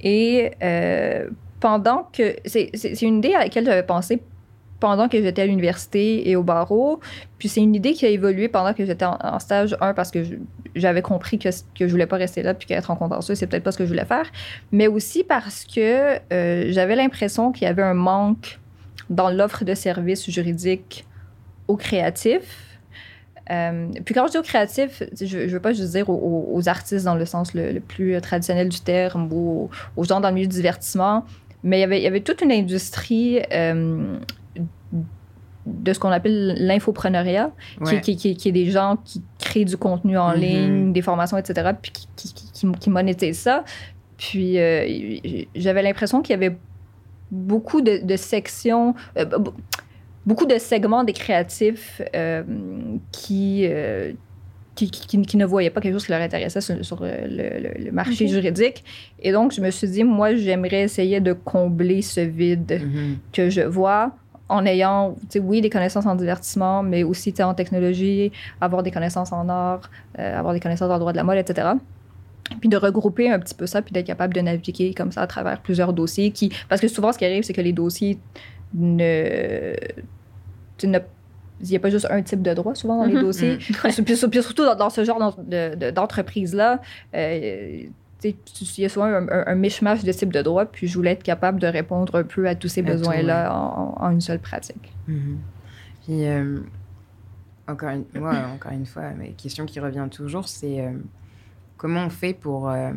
[0.01, 1.27] Et euh,
[1.59, 2.35] pendant que.
[2.45, 4.21] C'est c'est- c'est une idée à laquelle j'avais pensé
[4.85, 6.99] pendant que j'étais à l'université et au barreau.
[7.39, 10.19] Puis c'est une idée qui a évolué pendant que j'étais en, stage 1 parce que
[10.75, 13.63] j'avais compris que, que je voulais pas rester là puis qu'être en contentieux, c'est peut-être
[13.63, 14.27] pas ce que je voulais faire.
[14.71, 18.59] Mais aussi parce que euh, j'avais l'impression qu'il y avait un manque
[19.09, 21.03] dans l'offre de services juridiques
[21.67, 22.77] aux créatifs.
[23.49, 27.05] Euh, puis quand je dis aux créatifs, je ne veux pas juste dire aux, artistes
[27.05, 30.57] dans le sens le, plus traditionnel du terme ou aux, gens dans le milieu du
[30.57, 31.25] divertissement,
[31.63, 34.19] mais il y avait, il y avait toute une industrie euh,
[35.65, 37.51] de ce qu'on appelle l'infopreneuriat,
[37.85, 38.01] qui, Ouais.
[38.01, 40.39] qui, qui- qui est des gens qui créent du contenu en Mhm.
[40.39, 43.63] ligne, des formations, etc., puis qui, qui, qui, qui- qui monétisent ça.
[44.17, 44.85] Puis euh,
[45.55, 46.55] j'avais l'impression qu'il y avait
[47.31, 49.25] beaucoup de, de sections, euh,
[50.25, 52.43] beaucoup de segments des créatifs euh,
[53.11, 54.13] qui, euh,
[54.75, 57.85] qui, qui- qui ne voyaient pas quelque chose qui leur intéressait sur, sur, le, le-
[57.85, 58.83] le marché juridique.
[59.19, 63.17] Et donc, je me suis dit, moi, j'aimerais essayer de combler ce vide Mhm.
[63.33, 64.15] que je vois
[64.47, 68.31] en ayant, oui, des connaissances en divertissement, mais aussi en technologie,
[68.61, 71.69] avoir des connaissances en art, euh, avoir des connaissances en droit de la mode, etc.
[72.59, 75.27] Puis de regrouper un petit peu ça, puis d'être capable de naviguer comme ça à
[75.27, 76.29] travers plusieurs dossiers.
[76.29, 76.51] Qui...
[76.69, 78.19] Parce que souvent, ce qui arrive, c'est que les dossiers
[78.75, 79.73] ne.
[80.83, 83.21] Il n'y a pas juste un type de droit souvent dans les Mhm.
[83.21, 83.57] dossiers.
[83.57, 86.81] Puis, puis surtout dans, dans ce genre d'en- de- de- d'entreprise-là,
[87.15, 87.83] euh,
[88.23, 88.35] il
[88.77, 91.23] y a souvent un, un, un mishmash de types de droits, puis je voulais être
[91.23, 94.93] capable de répondre un peu à tous ces besoins-là en, en une seule pratique.
[95.07, 95.37] Mhm.
[96.03, 96.59] Puis, euh,
[97.67, 100.91] encore une, moi, encore une fois, ma question qui revient toujours, c'est euh,
[101.77, 102.91] comment on fait pour, euh,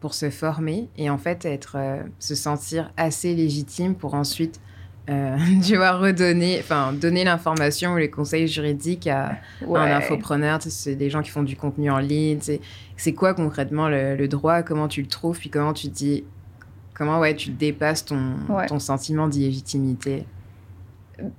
[0.00, 1.76] pour se former et en fait être,
[2.18, 4.60] se sentir assez légitime pour ensuite,
[5.08, 9.38] euh, tu vois, redonner, enfin, donner l'information ou les conseils juridiques à,
[9.74, 10.58] à un infopreneur.
[10.58, 12.38] Tu sais, c'est des gens qui font du contenu en ligne.
[12.38, 12.60] tu sais.
[12.96, 14.62] C'est quoi concrètement le, le droit?
[14.62, 15.38] Comment tu le trouves?
[15.38, 16.24] Puis comment tu dis,
[16.94, 18.66] comment ouais, tu dépasses ton, Ouais.
[18.66, 20.26] ton sentiment d'illégitimité?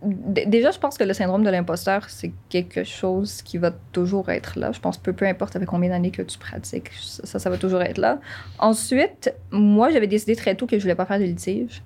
[0.04, 4.60] Déjà, je pense que le syndrome de l'imposteur, c'est quelque chose qui va toujours être
[4.60, 4.72] là.
[4.72, 7.82] Je pense peu, peu importe avec combien d'années que tu pratiques, ça, ça va toujours
[7.82, 8.20] être là.
[8.60, 11.82] Ensuite, moi, j'avais décidé très tôt que je voulais pas faire de litige.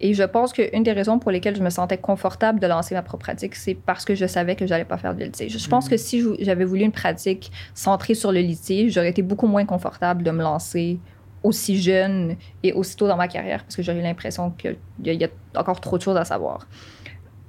[0.00, 3.02] Et je pense qu'une des raisons pour lesquelles je me sentais confortable de lancer ma
[3.02, 5.56] propre pratique, c'est parce que je savais que j'allais pas faire de litige.
[5.56, 5.90] Je pense Mhm.
[5.90, 10.22] que si j'avais voulu une pratique centrée sur le litige, j'aurais été beaucoup moins confortable
[10.22, 10.98] de me lancer
[11.42, 15.12] aussi jeune et aussitôt dans ma carrière parce que j'aurais eu l'impression qu'il y, a-
[15.12, 16.66] il y a encore trop de choses à savoir.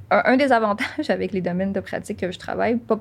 [0.09, 2.99] Un, un des avantages avec les domaines de pratique que je travaille, pas,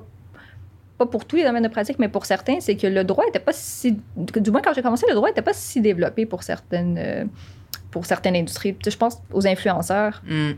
[0.97, 3.39] pas pour tous les domaines de pratique, mais pour certains, c'est que le droit était
[3.39, 3.97] pas si.
[4.17, 7.23] Du moins, quand j'ai commencé, le droit n'était pas si développé pour certaines, euh,
[7.97, 8.73] pour certaines industries.
[8.75, 10.21] Tu sais, je pense aux influenceurs.
[10.27, 10.51] Mm.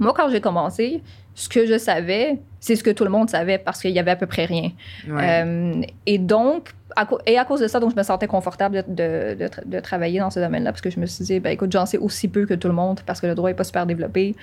[0.00, 1.02] Moi, quand j'ai commencé,
[1.34, 4.10] ce que je savais, c'est ce que tout le monde savait parce qu'il y avait
[4.10, 4.70] à peu près rien.
[5.08, 5.42] Ouais.
[5.44, 8.94] Euh, et donc, à et à cause de ça, donc je me sentais confortable de,
[8.94, 11.50] de- de tra- de travailler dans ce domaine-là parce que je me suis dit, ben
[11.50, 13.64] écoute, j'en sais aussi peu que tout le monde parce que le droit n'est pas
[13.64, 14.34] super développé.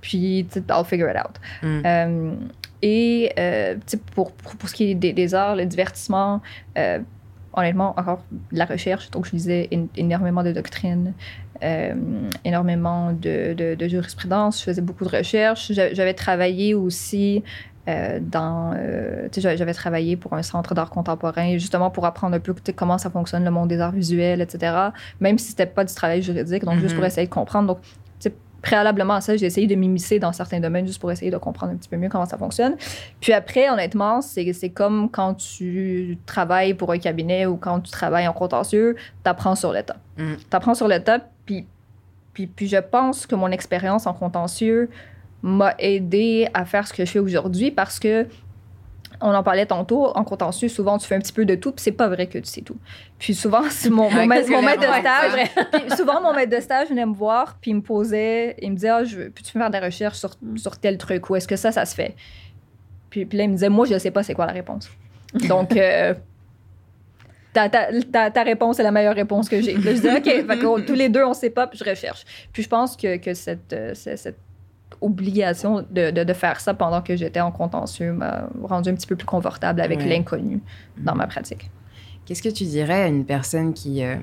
[0.00, 1.36] Puis, I'll figure it out.
[1.62, 1.82] Mm.
[1.86, 2.34] Euh,
[2.82, 3.76] et euh,
[4.14, 6.42] pour, pour, pour ce qui est des, des arts, le divertissement,
[6.76, 6.98] euh,
[7.56, 8.20] honnêtement, encore
[8.52, 9.10] de la recherche.
[9.10, 11.12] Donc, je lisais énormément de doctrines,
[11.62, 11.94] euh,
[12.44, 14.58] énormément de, de, de jurisprudence.
[14.60, 15.72] Je faisais beaucoup de recherches.
[15.72, 17.42] J'a- J'avais travaillé aussi
[17.88, 18.72] euh, dans.
[18.76, 23.10] euh, j'avais- travaillé pour un centre d'art contemporain, justement pour apprendre un peu comment ça
[23.10, 24.92] fonctionne, le monde des arts visuels, etc.
[25.20, 26.96] Même si c'était pas du travail juridique, donc juste Mhm.
[26.96, 27.68] pour essayer de comprendre.
[27.68, 27.78] Donc,
[28.64, 31.72] préalablement à ça, j'ai essayé de m'immiscer dans certains domaines juste pour essayer de comprendre
[31.72, 32.76] un petit peu mieux comment ça fonctionne.
[33.20, 37.90] Puis après, honnêtement, c'est c'est comme quand tu travailles pour un cabinet ou quand tu
[37.92, 39.96] travailles en contentieux, tu apprends sur le tas.
[40.16, 40.34] Mm.
[40.36, 41.66] Tu apprends sur le tas, puis,
[42.32, 44.88] puis, puis je pense que mon expérience en contentieux
[45.42, 48.26] m'a aidé à faire ce que je fais aujourd'hui parce que
[49.20, 51.82] on en parlait tantôt, en contentieux, souvent tu fais un petit peu de tout, puis
[51.82, 52.76] c'est pas vrai que tu sais tout.
[53.18, 56.88] Puis souvent, mon, mon, maître- mon maître de stage, puis souvent mon maître de stage
[56.88, 59.70] venait me voir, puis il me posait, il me disait, ah, je veux- peux-tu faire
[59.70, 62.14] des recherches sur, sur tel truc, ou est-ce que ça, ça se fait?
[63.10, 64.90] Puis, puis là, il me disait, moi, je sais pas c'est quoi la réponse.
[65.48, 66.14] Donc, euh,
[67.52, 69.74] ta, ta, ta, ta réponse est la meilleure réponse que j'ai.
[69.74, 72.24] Là, je dis, OK, fait que, tous les deux, on sait pas, puis je recherche.
[72.52, 74.38] Puis je pense que, que cette, euh, cette, cette
[75.04, 79.06] obligation de, de, de faire ça pendant que j'étais en contentieux m'a rendu un petit
[79.06, 80.08] peu plus confortable avec Ouais.
[80.08, 80.60] l'inconnu
[80.96, 81.70] dans ma pratique.
[82.24, 84.16] Qu'est-ce que tu dirais à une personne qui, euh,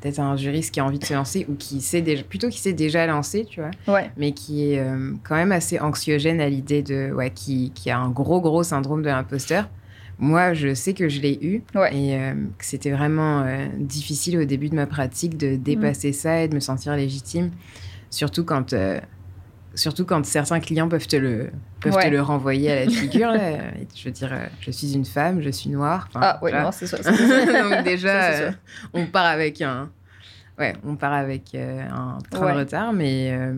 [0.00, 2.58] peut-être un juriste qui a envie de se lancer ou qui sait déjà, plutôt qui
[2.60, 4.10] s'est déjà lancé, tu vois, Ouais.
[4.16, 7.98] mais qui est euh, quand même assez anxiogène à l'idée de, ouais, qui, qui a
[7.98, 9.68] un gros gros syndrome de l'imposteur.
[10.18, 11.94] Moi, je sais que je l'ai eu Ouais.
[11.96, 16.42] et euh, que c'était vraiment euh, difficile au début de ma pratique de dépasser ça
[16.42, 17.50] et de me sentir légitime,
[18.10, 18.74] surtout quand,
[19.74, 22.04] surtout quand certains clients peuvent te le, peuvent Ouais.
[22.04, 23.32] te le renvoyer à la figure.
[23.94, 26.08] Je veux dire, euh, je suis une femme, je suis noire.
[26.14, 26.98] Ah oui, non, c'est ça.
[26.98, 28.52] Donc déjà, Ça, euh,
[28.92, 29.90] on part avec un,
[30.58, 32.52] ouais, on part avec euh, un train Ouais.
[32.54, 33.54] de retard, mais euh,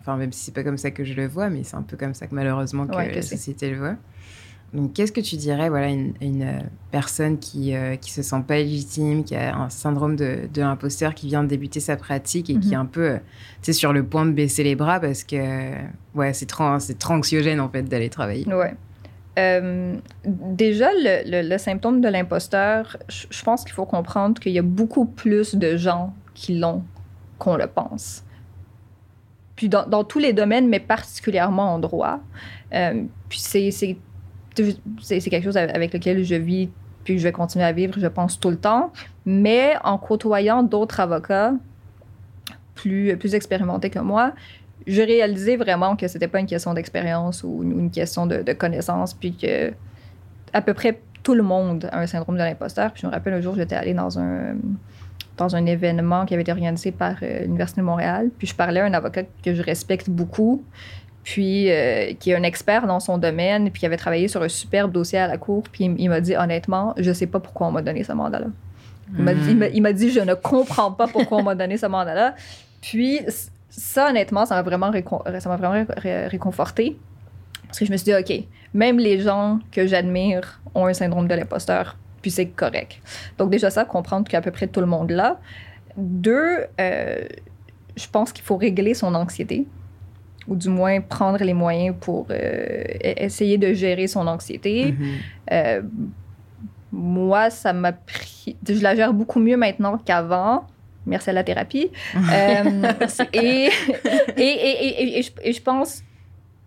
[0.00, 1.96] enfin même si c'est pas comme ça que je le vois, mais c'est un peu
[1.96, 3.96] comme ça que malheureusement que Ouais, que la société le voit.
[4.76, 6.58] Donc qu'est-ce que tu dirais, voilà, une, une, euh,
[6.90, 11.14] personne qui euh, qui se sent pas légitime, qui a un syndrome de, de l'imposteur,
[11.14, 12.72] qui vient de débuter sa pratique et qui Mhm.
[12.74, 13.22] est un peu, euh, tu
[13.62, 15.72] sais, sur le point de baisser les bras parce que
[16.14, 18.46] ouais, c'est trop, c'est trop anxiogène en fait d'aller travailler?
[18.46, 18.74] Ouais.
[19.38, 24.52] Euh, déjà, le, le- le symptôme de l'imposteur, je je pense qu'il faut comprendre qu'il
[24.52, 26.82] y a beaucoup plus de gens qui l'ont
[27.38, 28.24] qu'on le pense.
[29.56, 32.20] Puis dans, dans tous les domaines, mais particulièrement en droit.
[32.74, 33.70] Euh, puis c'est,
[35.00, 36.68] c'est, quelque chose avec lequel je vis,
[37.04, 38.92] puis je vais continuer à vivre, je pense, tout le temps.
[39.24, 41.52] Mais en côtoyant d'autres avocats
[42.74, 44.32] plus, plus expérimentés que moi,
[44.86, 49.14] je réalisais vraiment que c'était pas une question d'expérience ou une, question de, de connaissance,
[49.14, 49.72] puis que
[50.52, 52.92] à peu près tout le monde a un syndrome de l'imposteur.
[52.92, 54.56] Puis je me rappelle un jour, j'étais allée dans un
[55.36, 58.80] dans un événement qui avait été organisé par euh, l'Université de Montréal, puis je parlais
[58.80, 60.64] à un avocat que je respecte beaucoup,
[61.26, 64.48] puis euh, qui est un expert dans son domaine, puis qui avait travaillé sur un
[64.48, 67.72] superbe dossier à la cour, puis il, m'a dit honnêtement, je sais pas pourquoi on
[67.72, 68.46] m'a donné ce mandat-là.
[69.18, 72.36] Il m'a dit- je ne comprends pas pourquoi on m'a donné ce mandat-là.
[72.80, 73.22] Puis,
[73.68, 76.96] ça, honnêtement, ça m'a vraiment, réconforté.
[77.66, 81.26] Parce que je me suis dit, OK, même les gens que j'admire ont un syndrome
[81.26, 83.00] de l'imposteur, puis c'est correct.
[83.36, 85.40] Donc, déjà, ça, comprendre qu'à peu près tout le monde l'a.
[85.96, 87.24] Deux, euh,
[87.96, 89.66] je pense qu'il faut régler son anxiété,
[90.48, 94.92] ou du moins prendre les moyens pour euh, e- essayer de gérer son anxiété.
[94.92, 95.06] Mhm.
[95.52, 95.82] Euh,
[96.92, 98.56] moi, ça m'a pris.
[98.68, 100.66] Je la gère beaucoup mieux maintenant qu'avant.
[101.04, 101.90] Merci à la thérapie.
[102.32, 102.92] Euh,
[103.32, 103.68] et,
[104.36, 106.02] et, et, et, et je, et je pense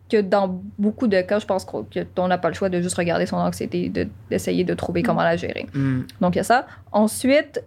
[0.09, 3.25] que dans beaucoup de cas, je pense qu'on n'a pas le choix de juste regarder
[3.27, 5.67] son anxiété, de- d'essayer de trouver comment la gérer.
[5.73, 6.07] Mhm.
[6.21, 6.65] Donc, il y a ça.
[6.91, 7.63] Ensuite,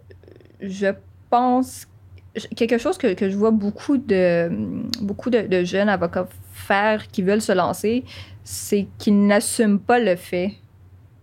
[0.61, 0.89] je
[1.31, 1.87] pense
[2.57, 4.51] quelque chose que, que je vois beaucoup de,
[5.03, 8.05] beaucoup de, de jeunes avocats faire qui veulent se lancer,
[8.45, 10.53] c'est qu'ils n'assument pas le fait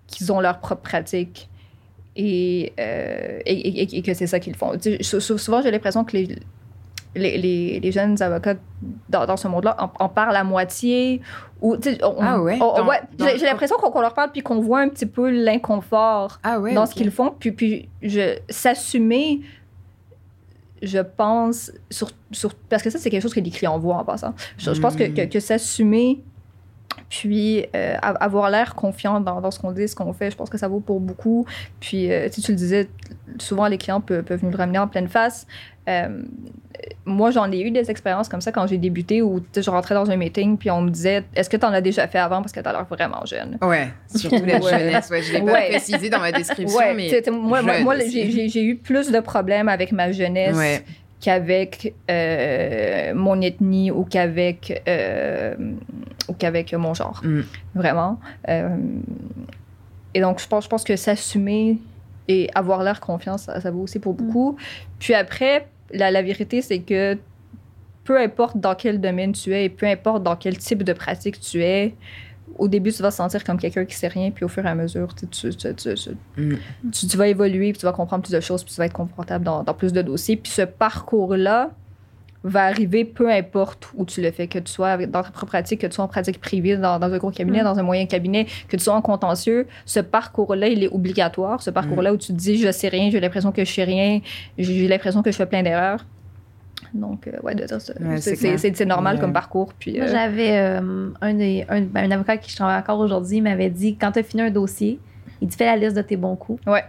[0.08, 1.50] qu'ils ont leur propre pratique
[2.16, 4.78] et, euh, et, et- et que c'est ça qu'ils font.
[4.78, 6.28] Tu sais, souvent, j'ai l'impression que les,
[7.16, 8.56] les, les, les jeunes avocats
[9.10, 11.22] dans, dans ce monde-là en, en parlent à moitié.
[11.62, 12.60] Ou, on- Ah ouais?
[12.62, 16.60] ouais, j'ai l'impression qu'on qu'on leur parle puis qu'on voit un petit peu l'inconfort Ah
[16.60, 16.74] ouais.
[16.74, 17.34] dans ce qu'ils font.
[17.40, 19.42] Puis, puis je, s'assumer,
[20.82, 24.06] je pense, sur, sur- parce que ça, c'est quelque chose que les clients voient en
[24.06, 24.34] passant.
[24.58, 25.14] Je, je pense que, Mm.
[25.14, 26.24] que, que s'assumer,
[27.10, 30.50] Puis euh, avoir l'air confiant dans, dans ce qu'on dit, ce qu'on fait, je pense
[30.50, 31.46] que ça vaut pour beaucoup.
[31.80, 32.88] Puis euh, tu le disais,
[33.40, 35.48] souvent les clients peuvent, peuvent nous le ramener en pleine face.
[35.88, 36.22] Euh,
[37.06, 40.10] moi, j'en ai eu des expériences comme ça quand j'ai débuté où je rentrais dans
[40.12, 42.52] un meeting puis on me disait Est-ce que tu en as déjà fait avant parce
[42.52, 43.58] que tu as l'air vraiment jeune?
[43.64, 45.10] Ouais, surtout la jeunesse.
[45.10, 45.70] Ouais, je l'ai pas Ouais.
[45.72, 47.10] précisé dans ma description, Ouais, mais.
[47.32, 50.84] moi, moi, j'ai- eu plus de problèmes avec ma jeunesse Ouais.
[51.20, 55.56] qu'avec euh, mon ethnie ou qu'avec euh,
[56.38, 57.22] qu'avec mon genre.
[57.24, 57.42] Mm.
[57.76, 58.20] Vraiment.
[58.48, 58.78] Euh,
[60.14, 61.78] et donc, je pense, je pense que s'assumer
[62.28, 64.58] et avoir l'air confiance, ça, ça vaut aussi pour beaucoup.
[65.00, 67.18] Puis après, la, la vérité, c'est que
[68.04, 71.40] peu importe dans quel domaine tu es et peu importe dans quel type de pratique
[71.40, 71.94] tu es,
[72.58, 74.70] au début, tu vas te sentir comme quelqu'un qui sait rien, puis au fur et
[74.70, 76.10] à mesure, tu, tu, tu- tu- tu-
[76.42, 76.56] Mm.
[76.92, 78.94] tu, tu vas évoluer, puis tu vas comprendre plus de choses, puis tu vas être
[78.94, 80.36] confortable dans, dans plus de dossiers.
[80.36, 81.70] Puis ce parcours-là
[82.44, 85.48] va arriver peu importe où tu le fais, que tu sois avec- dans ta propre
[85.48, 87.66] pratique, que tu sois en pratique privée, dans, dans un gros cabinet, Mm.
[87.66, 89.68] dans un moyen cabinet, que tu sois en contentieux.
[89.86, 91.62] Ce parcours-là, il est obligatoire.
[91.62, 94.22] Ce parcours-là où tu te dis, je sais rien, j'ai l'impression que je sais rien,
[94.58, 96.06] j'ai l'impression que je fais plein d'erreurs.
[96.94, 97.94] Donc, euh, ouais, de dire ça.
[98.00, 98.60] Ouais, c'est- c'est c'est clair.
[98.60, 99.22] c'est- c'est normal Ouais.
[99.22, 99.74] comme parcours.
[99.78, 102.80] Puis, Moi, euh, j'avais euh, un, des- un, ben, un avocat avec qui je travaille
[102.80, 104.98] encore aujourd'hui, il m'avait dit quand tu as fini un dossier,
[105.42, 106.66] il dit fais la liste de tes bons coups.
[106.66, 106.84] Ouais.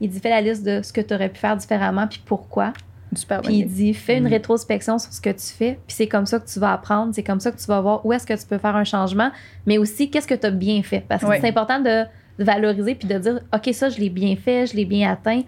[0.00, 2.72] Il dit fais la liste de ce que tu aurais pu faire différemment puis pourquoi.
[3.16, 4.32] Super Puis il dit fais une Mm.
[4.32, 7.22] rétrospection sur ce que tu fais, puis c'est comme ça que tu vas apprendre, c'est
[7.22, 9.30] comme ça que tu vas voir où est-ce que tu peux faire un changement,
[9.66, 11.04] mais aussi qu'est-ce que tu as bien fait?
[11.08, 12.04] Parce que c'est important de,
[12.38, 15.42] valoriser puis de dire OK, ça, je l'ai bien fait, je l'ai bien atteint.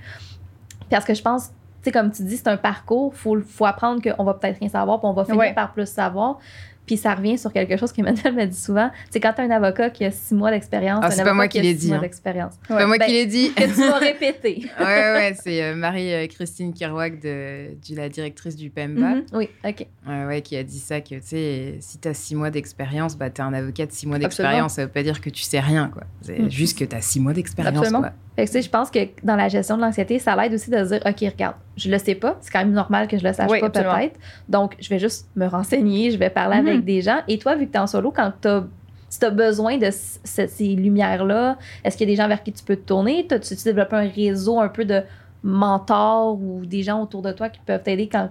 [0.91, 3.65] Parce que je pense, tu sais, comme tu dis, c'est un parcours, il faut, faut
[3.65, 6.39] apprendre qu'on va peut-être rien savoir, puis on va finir par plus savoir.
[6.87, 8.91] Puis ça revient sur quelque chose qu'Emmanuel m'a dit souvent.
[9.11, 11.47] C'est quand tu as un avocat qui a six mois d'expérience, Ah, c'est pas moi
[11.49, 12.01] qui l'ai dit, hein.
[12.01, 12.55] d'expérience.
[12.67, 13.53] C'est pas moi Ben, qui l'ai dit.
[13.55, 14.67] Que tu vas répéter.
[14.81, 19.23] ouais, ouais, c'est euh, Marie-Christine Kirouac, de, de la directrice du PEMBA, Mhm.
[19.33, 19.87] Oui, OK.
[20.09, 23.31] ouais, ouais, qui a dit ça, que tu sais, si t'as six mois d'expérience, bah
[23.31, 25.89] t'es un avocat de six mois d'expérience, ça veut pas dire que tu sais rien,
[25.93, 26.03] quoi.
[26.21, 26.51] C'est Mhm.
[26.51, 28.01] juste que t'as six mois d'expérience, Absolument.
[28.01, 28.13] quoi.
[28.37, 30.71] Fait que, tu sais, je pense que dans la gestion de l'anxiété, ça l'aide aussi
[30.71, 32.39] de se dire, OK, regarde, je le sais pas.
[32.41, 34.19] C'est quand même normal que je le sache Oui, pas, peut-être.
[34.49, 36.67] Donc, je vais juste me renseigner, je vais parler Mhm.
[36.69, 37.19] avec des gens.
[37.29, 38.65] Et toi, vu que tu es en solo, quand tu as,
[39.11, 42.53] si tu as besoin de ces lumières-là, est-ce qu'il y a des gens vers qui
[42.53, 43.27] tu peux te tourner?
[43.29, 45.03] T'as-tu tu développé un réseau un peu de
[45.43, 48.31] mentors ou des gens autour de toi qui peuvent t'aider quand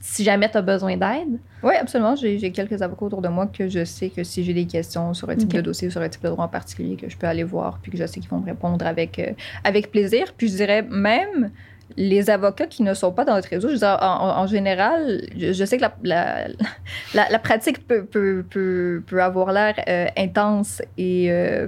[0.00, 1.38] si jamais tu as besoin d'aide?
[1.62, 2.14] Oui, absolument.
[2.16, 5.28] J'ai quelques avocats autour de moi que je sais que si j'ai des questions sur
[5.28, 7.42] un type de dossier, sur un type de droit en particulier, que je peux aller
[7.44, 9.32] voir, puis que je sais qu'ils vont me répondre avec, euh,
[9.64, 10.26] avec plaisir.
[10.36, 11.50] Puis je dirais même
[11.96, 15.52] les avocats qui ne sont pas dans notre réseau, je veux dire, en, général, je,
[15.54, 16.48] je sais que la, la,
[17.14, 21.66] la- la pratique peut, peut, peut, peut avoir l'air euh, intense et, euh,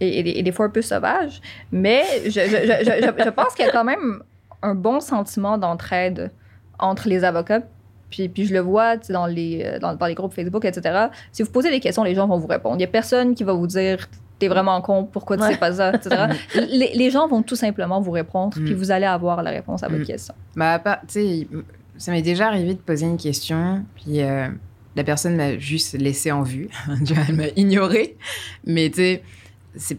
[0.00, 3.72] et, et des- fois un peu sauvage, mais je, je, je pense qu'il y a
[3.72, 4.22] quand même
[4.62, 6.30] un bon sentiment d'entraide
[6.78, 7.62] entre les avocats.
[8.10, 11.06] Puis, puis je le vois dans les, euh, dans, dans les groupes Facebook, etc.
[11.32, 12.76] Si vous posez des questions, les gens vont vous répondre.
[12.76, 14.08] Il n'y a personne qui va vous dire
[14.40, 16.26] T'es vraiment con, pourquoi tu sais pas ça, etc.
[16.68, 18.76] les, les gens vont tout simplement vous répondre, puis Mm.
[18.76, 20.06] vous allez avoir la réponse à votre Mm.
[20.06, 20.34] question.
[20.56, 21.48] Bah, tu sais,
[21.98, 24.48] ça m'est déjà arrivé de poser une question, puis euh,
[24.96, 26.68] la personne m'a juste laissé en vue.
[27.28, 28.16] Elle m'a ignoré.
[28.66, 29.22] Mais tu sais,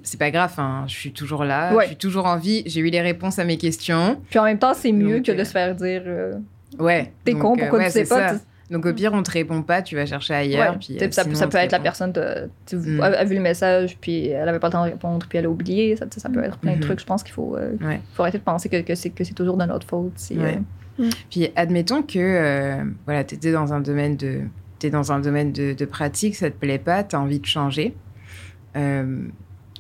[0.04, 1.84] c'est pas grave, hein, je suis toujours là, Ouais.
[1.84, 4.20] je suis toujours en vie, j'ai eu les réponses à mes questions.
[4.30, 6.34] Puis en même temps, c'est mieux Donc, que de euh, se faire dire euh,
[6.80, 7.12] Ouais.
[7.24, 8.34] T'es con, euh, pourquoi ouais, tu sais pas
[8.72, 10.74] Donc au pire, on te répond pas, tu vas chercher ailleurs.
[10.74, 10.80] Ouais.
[10.80, 13.00] Puis, euh, ça, sinon, ça peut être la personne de, Mm.
[13.02, 15.46] a, a vu le message, puis elle avait pas le temps de répondre, puis elle
[15.46, 15.96] a oublié.
[15.96, 16.82] Ça, ça peut être plein de Mhm.
[16.84, 17.00] trucs.
[17.00, 18.02] Je pense qu'il faut, euh, Ouais.
[18.14, 20.14] faut arrêter de penser que, que c'est que c'est toujours de notre faute.
[20.16, 20.60] si, Ouais.
[21.00, 24.42] euh, Puis admettons que euh, voilà, tu étais dans un domaine de
[24.80, 27.46] t'es dans un domaine de, de pratique, ça te plaît pas, tu as envie de
[27.46, 27.96] changer.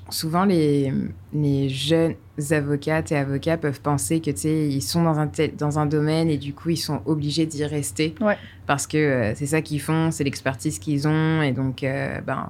[0.09, 0.93] Souvent les,
[1.33, 2.13] les jeunes
[2.51, 6.37] avocates et avocats peuvent penser que ils sont dans un tel- dans un domaine et
[6.37, 8.37] du coup ils sont obligés d'y rester Ouais.
[8.67, 12.49] parce que euh, c'est ça qu'ils font, c'est l'expertise qu'ils ont et donc euh, ben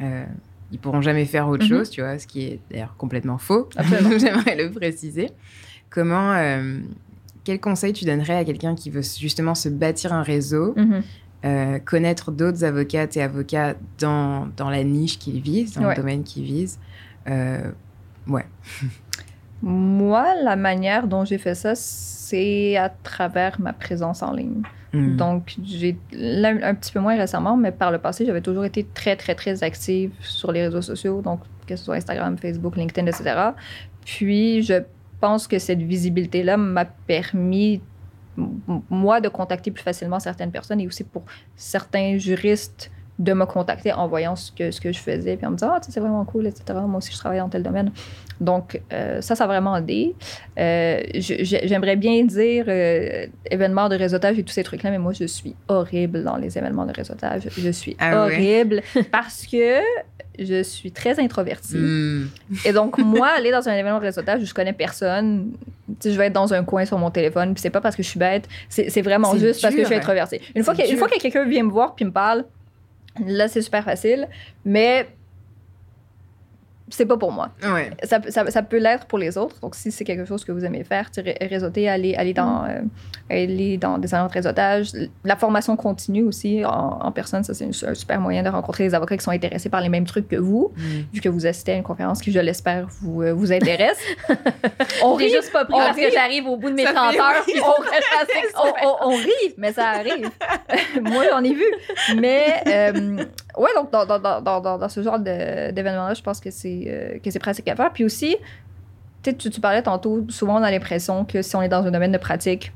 [0.00, 0.24] euh,
[0.70, 1.68] ils pourront jamais faire autre Mhm.
[1.68, 3.68] chose, tu vois, ce qui est d'ailleurs complètement faux.
[4.18, 5.30] J'aimerais le préciser.
[5.90, 6.78] Comment euh,
[7.42, 11.02] quel conseil tu donnerais à quelqu'un qui veut justement se bâtir un réseau, mhm.
[11.44, 15.94] Euh, connaître d'autres avocates et avocats dans, dans la niche qu'ils visent, dans Ouais.
[15.94, 16.78] le domaine qu'ils visent
[17.28, 17.70] euh,
[18.28, 18.44] Ouais.
[19.62, 24.62] Moi, la manière dont j'ai fait ça, c'est à travers ma présence en ligne.
[24.94, 25.16] Hmm.
[25.16, 28.84] Donc, j'ai là, un petit peu moins récemment, mais par le passé, j'avais toujours été
[28.94, 33.06] très, très, très active sur les réseaux sociaux, donc que ce soit Instagram, Facebook, LinkedIn,
[33.06, 33.50] etc.
[34.04, 34.82] Puis, je
[35.20, 37.82] pense que cette visibilité-là m'a permis,
[38.36, 41.24] moi, de contacter plus facilement certaines personnes et aussi pour
[41.56, 42.90] certains juristes
[43.20, 45.72] de me contacter en voyant ce que, ce que je faisais, puis en me disant,
[45.74, 46.78] ah, c'est vraiment cool, etc.
[46.86, 47.92] Moi aussi, je travaille dans tel domaine.
[48.40, 50.14] Donc, euh, ça, ça a vraiment aidé.
[50.58, 55.24] Euh, j'aimerais bien dire euh, événements de réseautage et tous ces trucs-là, mais moi, je
[55.24, 57.48] suis horrible dans les événements de réseautage.
[57.58, 58.80] Je suis ah horrible
[59.12, 59.80] parce que
[60.38, 61.76] je suis très introvertie.
[61.76, 62.28] Hmm.
[62.64, 65.52] Et donc, moi, aller dans un événement de réseautage je connais personne,
[66.02, 68.08] je vais être dans un coin sur mon téléphone, puis c'est pas parce que je
[68.08, 70.40] suis bête, c'est vraiment juste parce que je suis introvertie.
[70.54, 72.46] Une fois, que, une fois que quelqu'un vient me voir puis me parle,
[73.18, 74.28] là, c'est super facile.
[74.64, 75.08] Mais
[76.90, 77.50] c'est pas pour moi.
[78.02, 79.58] Ça, ça, ça, peut l'être pour les autres.
[79.60, 82.68] Donc, si c'est quelque chose que vous aimez faire, réseauter, aller, aller, dans, mm.
[82.70, 84.92] euh, aller dans des salons de réseautage.
[85.24, 87.44] La formation continue aussi en, personne.
[87.44, 90.04] Ça, c'est un super moyen de rencontrer des avocats qui sont intéressés par les mêmes
[90.04, 90.80] trucs que vous, mm.
[91.12, 94.00] vu que vous assistez à une conférence qui, je l'espère, vous, euh, vous intéresse.
[95.02, 97.44] on rit juste pas pris parce que j'arrive au bout de mes 30 heures.
[98.82, 100.30] On, on, rit, mais ça arrive.
[101.02, 101.64] Moi, j'en ai vu.
[102.16, 103.24] Mais, euh,
[103.58, 107.30] ouais, donc, dans, dans, dans, dans ce genre d'événement-là, je pense que c'est euh, que
[107.30, 107.92] c'est pratique à faire.
[107.92, 108.36] Puis aussi,
[109.22, 112.12] tu, tu parlais tantôt, souvent on a l'impression que si on est dans un domaine
[112.12, 112.72] de pratique,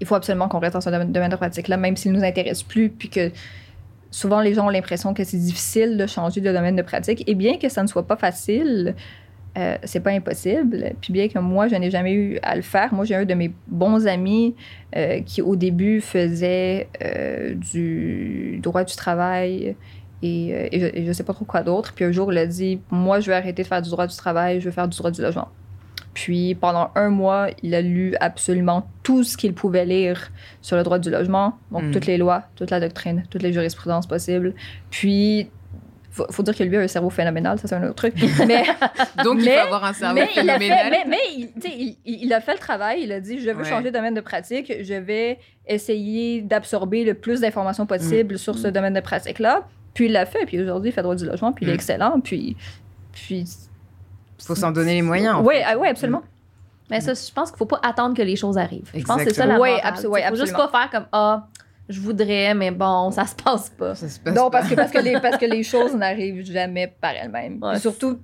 [0.00, 2.62] il faut absolument qu'on reste dans ce domaine, de pratique-là, même s'il ne nous intéresse
[2.62, 3.30] plus, puis que
[4.10, 7.24] souvent les gens ont l'impression que c'est difficile de changer de domaine de pratique.
[7.28, 8.94] Et bien que ça ne soit pas facile,
[9.56, 10.92] euh, c'est pas impossible.
[11.00, 13.34] Puis bien que moi, je n'ai jamais eu à le faire, moi, j'ai un de
[13.34, 14.54] mes bons amis
[14.94, 16.88] euh, qui, au début, faisait
[17.56, 19.74] du droit du travail
[20.24, 21.92] euh, et, je, ne sais pas trop quoi d'autre.
[21.94, 24.16] Puis un jour, il a dit Moi, je vais arrêter de faire du droit du
[24.16, 25.48] travail, je vais faire du droit du logement.
[26.14, 30.30] Puis pendant un mois, il a lu absolument tout ce qu'il pouvait lire
[30.62, 31.90] sur le droit du logement, donc hmm.
[31.92, 34.54] toutes les lois, toute la doctrine, toutes les jurisprudences possibles.
[34.90, 35.48] Puis
[36.10, 38.14] faut, faut dire que lui a un cerveau phénoménal, ça c'est un autre truc.
[38.48, 38.64] Mais,
[39.22, 40.92] Donc il faut avoir un cerveau phénoménal.
[41.06, 44.14] mais, il, il, a fait le travail, il a dit je veux changer de domaine
[44.14, 48.38] de pratique, je vais essayer d'absorber le plus d'informations possible hmm.
[48.38, 49.68] sur ce domaine de pratique-là.
[49.98, 51.74] Puis il l'a fait, puis aujourd'hui, il fait droit du logement, puis il est mm.
[51.74, 52.56] excellent, puis.
[53.10, 53.44] puis
[54.40, 55.40] faut s'en donner les moyens.
[55.42, 56.22] Oui, ah, ouais, absolument.
[56.88, 58.88] Mais ça, je pense qu'il faut pas attendre que les choses arrivent.
[58.94, 60.20] Je pense que c'est ça la Oui, absolument.
[60.28, 61.48] faut juste pas faire comme Ah,
[61.88, 63.96] je voudrais, mais bon, ça se passe pas.
[63.96, 66.86] Ça se passe non, parce que, parce, que les, parce que les choses n'arrivent jamais
[66.86, 67.60] par elles-mêmes.
[67.80, 68.20] Surtout,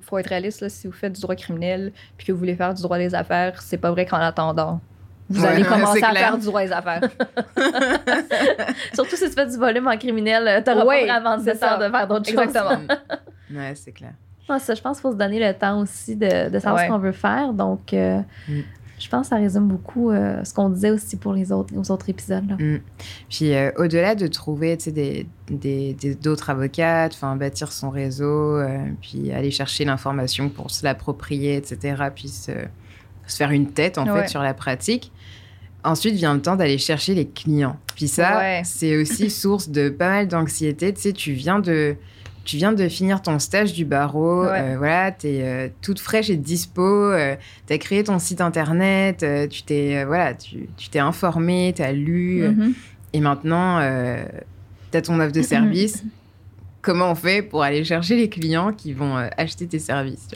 [0.00, 2.72] faut être réaliste, là, si vous faites du droit criminel puis que vous voulez faire
[2.72, 4.80] du droit des affaires, c'est pas vrai qu'en attendant,
[5.30, 7.00] vous allez commencer à faire du droit des affaires.
[8.94, 11.90] Surtout si tu fais du volume en criminel, euh, t'auras pas vraiment de temps de
[11.90, 12.40] faire d'autres choses.
[12.40, 12.94] Exactement.
[13.54, 14.12] ouais, c'est clair.
[14.58, 16.98] ça, je pense qu'il faut se donner le temps aussi de, de savoir ce qu'on
[16.98, 17.52] veut faire.
[17.52, 18.60] Donc, euh, mm.
[18.98, 22.48] je pense que ça résume beaucoup euh, ce qu'on disait aussi pour les autres, épisodes.
[22.48, 22.56] Là.
[22.58, 22.80] Mm.
[23.28, 28.60] Puis, au-delà de trouver des, des, d'autres avocates, bâtir son réseau,
[29.00, 32.50] puis aller chercher l'information pour se l'approprier, etc., puis se,
[33.28, 35.12] se, faire une tête, en fait, sur la pratique
[35.82, 37.76] Ensuite vient le temps d'aller chercher les clients.
[37.94, 40.92] Puis ça, c'est aussi source de pas mal d'anxiété.
[40.92, 41.96] Tu sais, tu viens de,
[42.44, 46.30] tu viens de finir ton stage du barreau, euh, voilà, tu es euh, toute fraîche
[46.30, 51.72] et dispo, euh, tu as créé ton site internet, tu t'es voilà, tu t'es informé,
[51.76, 52.72] tu as lu, mm-hmm.
[53.12, 53.80] et maintenant,
[54.90, 56.02] tu as ton offre de service.
[56.82, 60.28] Comment on fait pour aller chercher les clients qui vont acheter tes services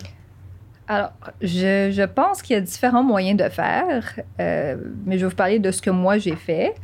[0.86, 5.30] alors, je, je pense qu'il y a différents moyens de faire, euh, mais je vais
[5.30, 6.74] vous parler de ce que moi j'ai fait.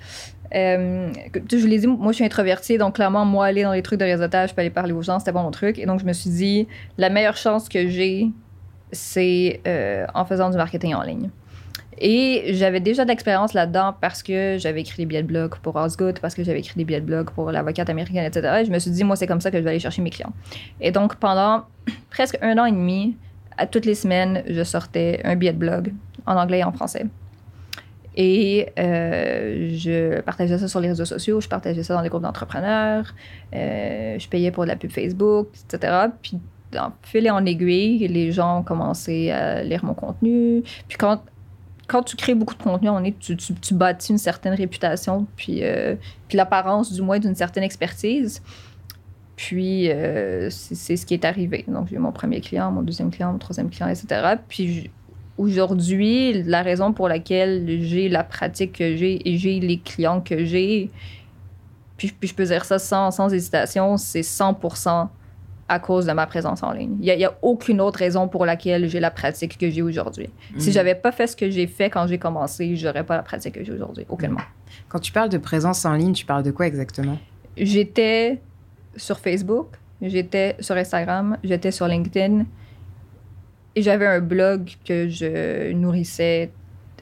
[0.54, 1.12] Euh,
[1.50, 4.00] je vous l'ai dit, moi je suis introvertie, donc clairement, moi aller dans les trucs
[4.00, 5.78] de réseautage, puis aller parler aux gens, c'était pas mon truc.
[5.78, 8.30] Et donc, je me suis dit, la meilleure chance que j'ai,
[8.90, 11.30] c'est euh, en faisant du marketing en ligne.
[12.02, 15.76] Et j'avais déjà de l'expérience là-dedans parce que j'avais écrit des billets de blog pour
[15.76, 18.60] Osgood, parce que j'avais écrit des billets de blog pour l'avocate américaine, etc.
[18.62, 20.10] Et je me suis dit, moi, c'est comme ça que je vais aller chercher mes
[20.10, 20.32] clients.
[20.80, 21.66] Et donc, pendant
[22.10, 23.16] presque un an et demi,
[23.60, 25.92] à toutes les semaines, je sortais un billet de blog
[26.24, 27.04] en anglais et en français.
[28.16, 32.22] Et euh, je partageais ça sur les réseaux sociaux, je partageais ça dans les groupes
[32.22, 33.14] d'entrepreneurs,
[33.54, 36.06] euh, je payais pour de la pub Facebook, etc.
[36.22, 36.38] Puis,
[36.76, 40.62] en fil et en aiguille, les gens ont commencé à lire mon contenu.
[40.88, 41.22] Puis, quand,
[41.86, 45.60] quand tu crées beaucoup de contenu, on est, tu, tu, bâtis une certaine réputation, puis,
[45.64, 45.96] euh,
[46.28, 48.42] puis l'apparence, du moins, d'une certaine expertise.
[49.40, 51.64] Puis, euh, c'est ce qui est arrivé.
[51.66, 54.34] Donc, j'ai eu mon premier client, mon deuxième client, mon troisième client, etc.
[54.46, 54.90] Puis,
[55.38, 60.44] aujourd'hui, la raison pour laquelle j'ai la pratique que j'ai et j'ai les clients que
[60.44, 60.90] j'ai,
[61.96, 65.08] puis, je peux dire ça sans, sans hésitation, c'est 100%
[65.68, 66.98] à cause de ma présence en ligne.
[67.00, 70.28] Il n'y a, aucune autre raison pour laquelle j'ai la pratique que j'ai aujourd'hui.
[70.58, 70.72] Si mm.
[70.72, 73.64] j'avais pas fait ce que j'ai fait quand j'ai commencé, j'aurais pas la pratique que
[73.64, 74.42] j'ai aujourd'hui, aucunement.
[74.90, 77.16] Quand tu parles de présence en ligne, tu parles de quoi exactement?
[77.56, 78.42] J'étais
[79.00, 79.68] sur Facebook,
[80.02, 82.44] j'étais sur Instagram, j'étais sur LinkedIn
[83.76, 86.50] et j'avais un blog que je nourrissais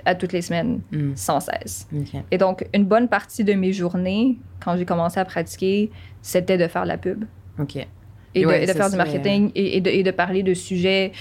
[0.04, 1.12] à toutes les semaines, Mm.
[1.16, 1.88] sans cesse.
[2.30, 5.90] Et donc, une bonne partie de mes journées, quand j'ai commencé à pratiquer,
[6.22, 7.24] c'était de faire de la pub
[7.58, 7.76] Ok.
[7.76, 7.86] et,
[8.34, 11.12] Et de, et faire du marketing et, et de, et de parler de sujets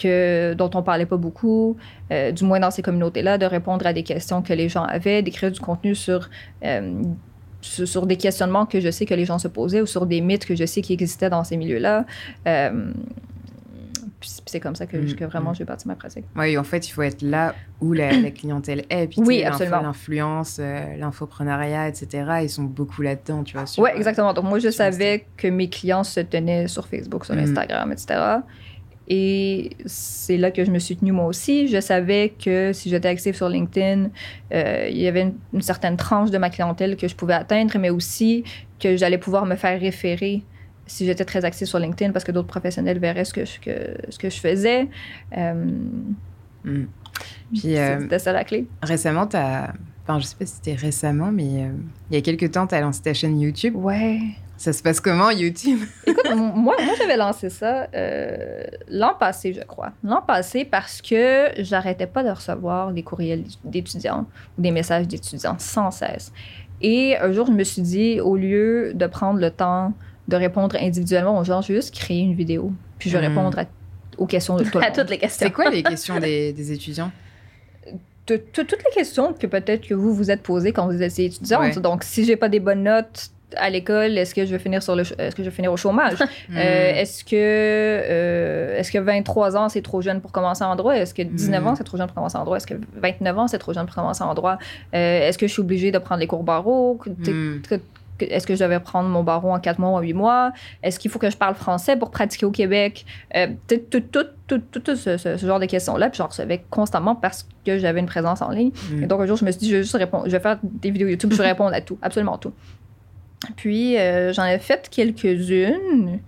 [0.00, 1.76] que, dont on parlait pas beaucoup,
[2.12, 5.22] euh, du moins dans ces communautés-là, de répondre à des questions que les gens avaient,
[5.22, 6.28] d'écrire du contenu sur,
[6.64, 7.02] euh,
[7.60, 10.20] sur, sur des questionnements que je sais que les gens se posaient ou sur des
[10.20, 12.04] mythes que je sais qui existaient dans ces milieux-là.
[12.46, 12.92] Euh,
[14.20, 15.56] puis c'est- comme ça que, Mm, que vraiment mm.
[15.56, 16.24] j'ai bâti ma pratique.
[16.36, 19.08] Oui, en fait, il faut être là où la, la clientèle est.
[19.08, 19.82] Puis, Oui, absolument.
[19.82, 23.64] L'influence, euh, l'infoprenariat, etc., ils sont beaucoup là-dedans, tu vois.
[23.78, 24.32] Oui, euh, exactement.
[24.32, 27.40] Donc, moi, je savais que mes clients se tenaient sur Facebook, sur Mm.
[27.40, 28.20] Instagram, etc.
[29.08, 31.68] Et c'est là que je me suis tenue moi aussi.
[31.68, 34.10] Je savais que si j'étais active sur LinkedIn,
[34.52, 37.78] euh, il y avait une, une certaine tranche de ma clientèle que je pouvais atteindre,
[37.78, 38.44] mais aussi
[38.80, 40.42] que j'allais pouvoir me faire référer
[40.86, 43.96] si j'étais très active sur LinkedIn parce que d'autres professionnels verraient ce que je, que,
[44.08, 44.88] ce que je faisais.
[45.36, 45.64] Euh,
[46.66, 46.84] Mm.
[47.54, 48.66] Puis, euh, C'était ça la clé.
[48.82, 49.72] récemment, tu as.
[50.02, 51.68] Enfin, je sais pas si c'était récemment, mais euh,
[52.10, 53.74] il y a quelques temps, tu as lancé ta chaîne YouTube.
[53.76, 54.18] Ouais.
[54.58, 55.80] Ça se passe comment, YouTube?
[56.06, 59.92] Écoute, moi, moi j'avais lancé ça euh, l'an passé, je crois.
[60.02, 64.26] L'an passé parce que j'arrêtais pas de recevoir des courriels d'étudiants
[64.58, 66.32] ou des messages d'étudiants sans cesse.
[66.80, 69.92] Et un jour, je me suis dit, au lieu de prendre le temps
[70.28, 72.72] de répondre individuellement aux gens, je vais juste créer une vidéo.
[72.98, 73.36] Puis je vais Mm.
[73.36, 73.64] répondre à-
[74.18, 75.46] aux questions de tout le à toutes les questions.
[75.46, 77.12] C'est quoi les questions des, des étudiants?
[78.26, 81.26] De- de- toutes les questions que peut-être que vous vous êtes posées quand vous étiez
[81.26, 81.60] étudiante.
[81.60, 81.80] Ouais.
[81.80, 84.94] Donc, si j'ai pas des bonnes notes à l'école, est-ce que je vais finir sur
[84.96, 86.18] le, ch- est-ce que je vais finir au chômage?
[86.48, 86.56] Mm.
[86.56, 90.94] Euh, est-ce que euh, est-ce que 23 ans c'est trop jeune pour commencer en droit?
[90.94, 91.66] Est-ce que 19 Mm.
[91.66, 92.56] ans c'est trop jeune pour commencer en droit?
[92.56, 94.58] Est-ce que 29 ans c'est trop jeune pour commencer en droit?
[94.94, 96.98] Euh, Est-ce que je suis obligée de prendre les cours barreaux?
[97.06, 97.60] Mm.
[97.68, 97.80] que-
[98.18, 100.52] Est-ce que je devais prendre mon barreau en 4 mois ou en 8 mois?
[100.82, 103.04] Est-ce qu'il faut que je parle français pour pratiquer au Québec?
[103.36, 106.28] Euh, tout, tout, tout, tout, tout, tout ce, ce- ce genre de questions-là, puis j'en
[106.28, 108.70] recevais constamment parce que j'avais une présence en ligne.
[108.90, 109.02] Mm.
[109.02, 110.58] Et donc, un jour, je me suis dit, je vais juste répondre, je vais faire
[110.62, 112.52] des vidéos YouTube, je vais répondre à tout, absolument tout.
[113.56, 116.20] Puis, euh, j'en ai fait quelques-unes.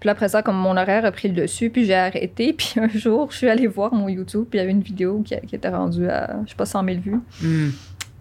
[0.00, 2.52] Puis après ça, comme mon horaire a pris le dessus, puis j'ai arrêté.
[2.56, 5.22] Puis un jour, je suis allée voir mon YouTube, puis il y avait une vidéo
[5.24, 7.20] qui, qui était rendue à, je sais pas, 100 000 vues.
[7.40, 7.70] Mm.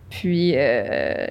[0.09, 1.27] Puis, euh,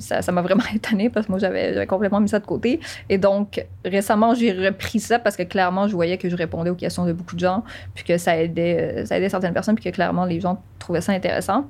[0.00, 2.80] ça ça m'a vraiment étonnée parce que moi, j'avais j'avais complètement mis ça de côté.
[3.08, 6.74] Et donc, récemment, j'ai repris ça parce que clairement, je voyais que je répondais aux
[6.74, 7.64] questions de beaucoup de gens,
[7.94, 11.00] puis que ça aidait, euh, ça aidait certaines personnes, puis que clairement, les gens trouvaient
[11.00, 11.66] ça intéressant.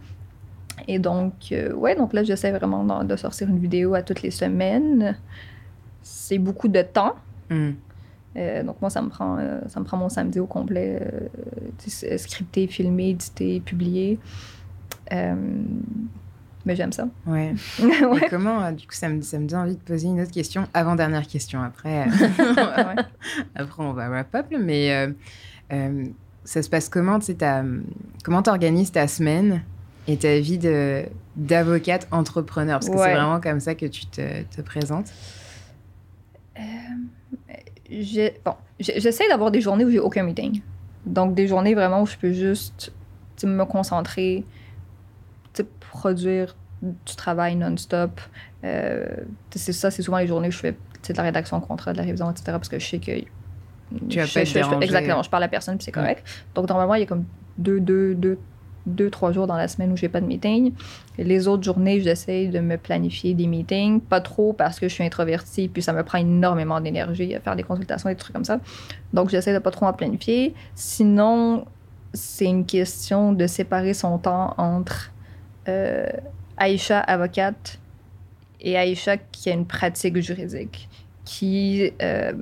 [0.88, 4.22] Et donc, euh, ouais, donc là, j'essaie vraiment de, de sortir une vidéo à toutes
[4.22, 5.16] les semaines.
[6.02, 7.14] C'est beaucoup de temps.
[7.50, 7.70] Mm.
[8.36, 12.16] Euh, donc moi, ça me prend, euh, ça me prend mon samedi au complet, euh,
[12.16, 14.18] scripté, filmé, édité, publié.
[15.12, 15.34] Euh,
[16.64, 17.08] mais j'aime ça.
[17.26, 17.54] Ouais.
[17.80, 18.18] Ouais.
[18.24, 20.66] Et comment, du coup, ça me, ça me donne envie de poser une autre question,
[20.72, 21.60] avant-dernière question.
[21.60, 22.06] Après,
[22.38, 23.02] Ouais.
[23.54, 24.46] après on va wrap up.
[24.58, 25.08] Mais
[26.44, 27.62] ça se passe comment tu sais,
[28.24, 29.62] Comment tu organises ta semaine?
[30.08, 30.58] Et ta vie
[31.36, 35.12] d'avocate entrepreneur Parce que c'est vraiment comme ça que tu te, te présentes.
[38.44, 40.60] Bon, j'ai- j'essaie d'avoir des journées où j'ai aucun meeting.
[41.04, 42.92] Donc, des journées vraiment où je peux juste
[43.44, 44.44] me concentrer,
[45.80, 48.20] produire du travail non-stop.
[48.64, 49.04] Euh,
[49.54, 51.98] c'est ça, c'est souvent les journées où je fais de la rédaction de contrat, de
[51.98, 52.44] la révision, etc.
[52.52, 53.12] Parce que je sais que.
[54.08, 54.82] Tu vas je- pas je- je-.
[54.82, 56.02] Exactement, je parle à personne, puis c'est Ouais.
[56.02, 56.24] correct.
[56.54, 57.24] Donc, normalement, il y a comme
[57.58, 58.38] deux, deux, deux,
[58.86, 60.72] deux, trois jours dans la semaine où j'ai pas de meeting.
[61.18, 64.00] Et les autres journées, j'essaie de me planifier des meetings.
[64.00, 67.56] Pas trop parce que je suis introvertie, puis ça me prend énormément d'énergie à faire
[67.56, 68.60] des consultations et des trucs comme ça.
[69.12, 70.54] Donc, j'essaie de pas trop en planifier.
[70.74, 71.66] Sinon,
[72.12, 75.12] c'est une question de séparer son temps entre
[75.68, 76.06] euh,
[76.56, 77.78] Aïcha, avocate,
[78.60, 80.88] et Aïcha qui a une pratique juridique.
[81.24, 82.32] Qui, euh,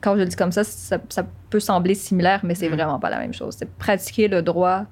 [0.00, 2.74] quand je le dis comme ça, ça, ça peut sembler similaire, mais c'est Mm.
[2.74, 3.56] vraiment pas la même chose.
[3.58, 4.86] C'est pratiquer le droit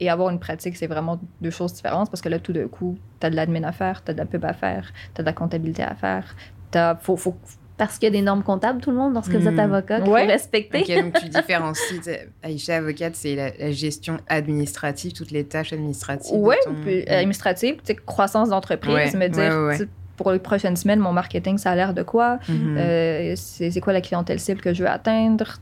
[0.00, 2.96] et avoir une pratique, c'est vraiment deux choses différentes parce que là, tout d'un coup,
[3.20, 5.22] tu as de l'admin à faire, tu as de la pub à faire, tu as
[5.22, 6.34] de la comptabilité à faire.
[6.70, 7.34] T'as, faut, faut,
[7.78, 9.60] Parce qu'il y a des normes comptables, tout le monde, lorsque vous êtes Mm.
[9.60, 10.22] avocat, qu'il Ouais.
[10.22, 10.80] faut respecter.
[10.80, 12.00] Ok, donc tu différencies.
[12.42, 16.34] Aïcha, avocate, c'est la, la gestion administrative, toutes les tâches administratives.
[16.38, 19.76] Oui, ton- euh, administrative, tu sais, croissance d'entreprise, Ouais, me dire, ouais, ouais, ouais.
[19.78, 22.38] tu sais, pour les prochaines semaines, mon marketing, ça a l'air de quoi?
[22.48, 22.76] Mhm.
[22.78, 25.58] Euh, c'est quoi la clientèle cible que je veux atteindre?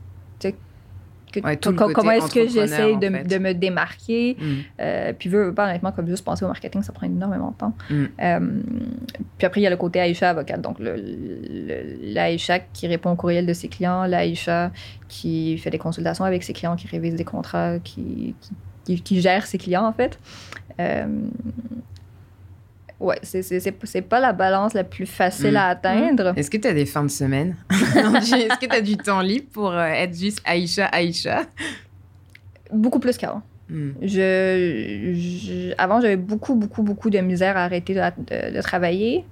[1.41, 2.39] Que- Ouais, tout co- comment est-ce que
[2.93, 3.23] en de, fait.
[3.27, 4.37] de me démarquer?
[4.39, 4.55] Mhm.
[4.79, 7.55] Euh, puis, veux, veux pas, honnêtement, comme juste penser au marketing, ça prend énormément de
[7.57, 7.73] temps.
[7.89, 8.03] Mm.
[8.21, 8.39] Euh,
[9.37, 10.61] puis après, il y a le côté Aïcha avocate.
[10.61, 14.71] Donc, l'Aïcha qui répond au courriel de ses clients, l'Aïcha
[15.07, 18.51] qui fait des consultations avec ses clients, qui révise des contrats, qui, qui,
[18.95, 20.19] qui- qui gère ses clients, en fait.
[20.79, 21.05] Euh,
[22.99, 25.57] ouais, c'est, c'est, c'est, c'est pas la balance la plus facile Mm.
[25.57, 26.33] à atteindre.
[26.37, 27.55] Est-ce que tu as des fins de semaine?
[27.71, 31.43] Est-ce que tu as du temps libre pour euh, être juste Aïcha, Aïcha?
[32.71, 33.41] Beaucoup plus qu'avant.
[33.69, 33.91] Hmm.
[34.01, 39.25] Je, je- avant, j'avais beaucoup, beaucoup, beaucoup de misère à arrêter de, de- de travailler.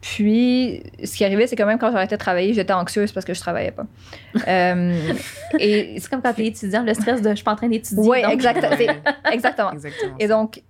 [0.00, 3.34] Puis, ce qui arrivait, c'est quand même quand j'arrêtais de travailler, j'étais anxieuse parce que
[3.34, 3.86] je travaillais pas.
[4.46, 4.92] Euh,
[5.58, 7.68] et C'est comme quand tu es étudiant, le stress de je suis pas en train
[7.68, 8.04] d'étudier.
[8.08, 8.64] Oui, exact,
[9.32, 9.72] exactement.
[9.72, 10.14] Exactement.
[10.20, 10.62] Et donc,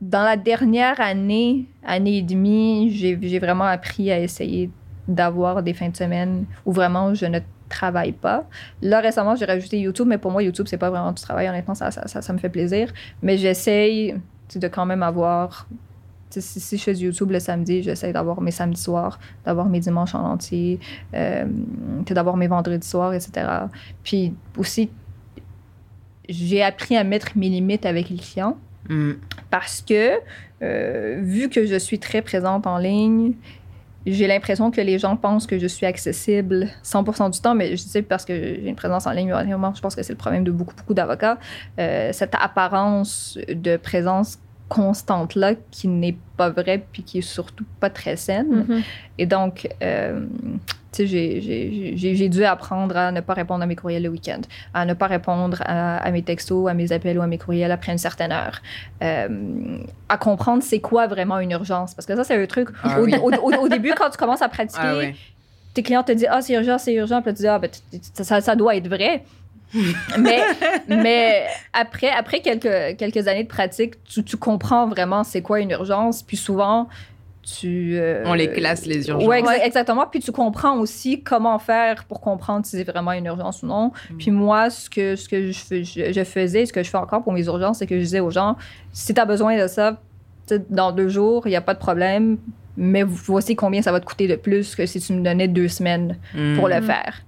[0.00, 4.70] dans la dernière année, année et demie, j'ai vraiment appris à essayer
[5.08, 7.38] d'avoir des fins de semaine où vraiment je ne
[7.68, 8.44] travaille pas.
[8.82, 11.48] Là, récemment, j'ai rajouté YouTube, mais pour moi, YouTube, c'est pas vraiment du travail.
[11.48, 12.92] Honnêtement, ça, ça, ça, me fait plaisir.
[13.22, 14.14] Mais j'essaye
[14.54, 15.66] de quand même avoir.
[16.28, 20.14] Si, si je fais YouTube le samedi, j'essaie d'avoir mes samedis soirs, d'avoir mes dimanches
[20.14, 20.80] en entier,
[21.14, 21.46] euh,
[22.10, 23.48] d'avoir mes vendredis soirs, etc.
[24.02, 24.90] Puis aussi,
[26.28, 28.58] j'ai appris à mettre mes limites avec les clients
[28.88, 29.12] Hmm.
[29.50, 30.18] parce que
[30.62, 33.34] euh, vu que je suis très présente en ligne,
[34.06, 37.82] j'ai l'impression que les gens pensent que je suis accessible 100% du temps, mais je
[37.82, 39.34] sais parce que j'ai une présence en ligne,
[39.74, 41.38] je pense que c'est le problème de beaucoup, beaucoup d'avocats,
[41.78, 47.90] euh, cette apparence de présence constante-là qui n'est pas vraie puis qui est surtout pas
[47.90, 48.64] très saine.
[48.68, 48.82] Mhm.
[49.18, 50.26] Et donc, euh,
[51.04, 54.40] j'ai- dû apprendre à ne pas répondre à mes courriels le week-end,
[54.72, 57.72] à ne pas répondre à, à mes textos, à mes appels ou à mes courriels
[57.72, 58.62] après une certaine heure,
[59.02, 59.78] euh,
[60.08, 61.92] à comprendre c'est quoi vraiment une urgence.
[61.94, 62.68] Parce que ça, c'est un truc.
[62.82, 63.14] Ah au, oui.
[63.22, 65.14] au- au- au début, quand tu commences à pratiquer, Ah ouais.
[65.74, 67.20] tes clients te disent Ah, c'est urgent, c'est urgent.
[67.20, 67.68] Puis tu dis Ah, ben,
[68.14, 69.24] ça, ça doit être vrai.
[70.20, 70.40] mais
[70.88, 75.72] mais après, après quelques, quelques années de pratique, tu, tu comprends vraiment c'est quoi une
[75.72, 76.22] urgence.
[76.22, 76.88] Puis souvent,
[77.58, 77.96] tu.
[77.96, 79.28] euh, On les classe, les urgences.
[79.28, 80.04] Ouais, exa- exactement.
[80.10, 83.92] Puis tu comprends aussi comment faire pour comprendre si c'est vraiment une urgence ou non.
[84.10, 84.16] Mm.
[84.18, 86.98] Puis moi, ce que, ce que je, fais- je, je faisais, ce que je fais
[86.98, 88.56] encore pour mes urgences, c'est que je disais aux gens
[88.92, 89.98] si tu as besoin de ça
[90.70, 92.38] dans deux jours, il n'y a pas de problème.
[92.78, 95.68] Mais voici combien ça va te coûter de plus que si tu me donnais deux
[95.68, 96.56] semaines Hmm.
[96.56, 96.84] pour le Mm.
[96.84, 97.22] faire.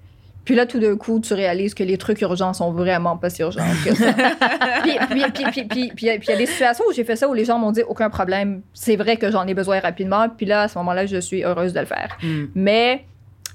[0.48, 3.42] Puis là, tout d'un coup, tu réalises que les trucs urgents sont vraiment pas si
[3.42, 4.14] urgents que ça.
[4.82, 6.84] puis puis- puis- puis- puis- puis il y a- puis il y a des situations
[6.88, 9.46] où j'ai fait ça où les gens m'ont dit aucun problème, c'est vrai que j'en
[9.46, 10.26] ai besoin rapidement.
[10.30, 12.16] Puis là, à ce moment-là, je suis heureuse de le faire.
[12.22, 12.46] Hmm.
[12.54, 13.04] Mais,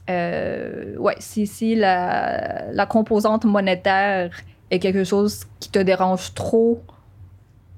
[0.07, 4.29] euh, ouais, si, si la, la composante monétaire
[4.69, 6.79] est quelque chose qui te dérange trop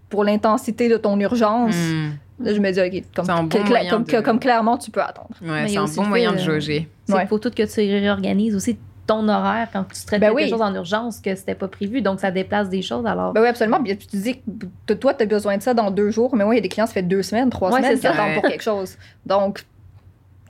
[0.10, 2.10] pour l'intensité de ton urgence, Hmm.
[2.44, 4.40] là, je me dis, OK, comme, C'est un bon que- moyen comme, de- que- comme
[4.40, 5.30] clairement, tu peux attendre.
[5.42, 6.90] Ouais, il c'est un bon moyen fait, de euh, jauger.
[7.06, 7.20] C'est Ouais.
[7.22, 8.78] qu'il faut tout que tu réorganises aussi
[9.08, 10.50] ton horaire quand tu traites Ben quelque oui.
[10.50, 12.02] chose en urgence que c'était pas prévu.
[12.02, 13.06] Donc, ça déplace des choses.
[13.06, 13.82] Alors, Ben oui, absolument.
[13.84, 14.42] Puis tu te dis
[14.88, 16.62] que toi, tu as besoin de ça dans deux jours, mais moi, il y a
[16.64, 18.98] des clients, ça fait deux semaines, trois Ouais, semaines c'est qui attendent pour quelque chose.
[19.26, 19.64] Donc,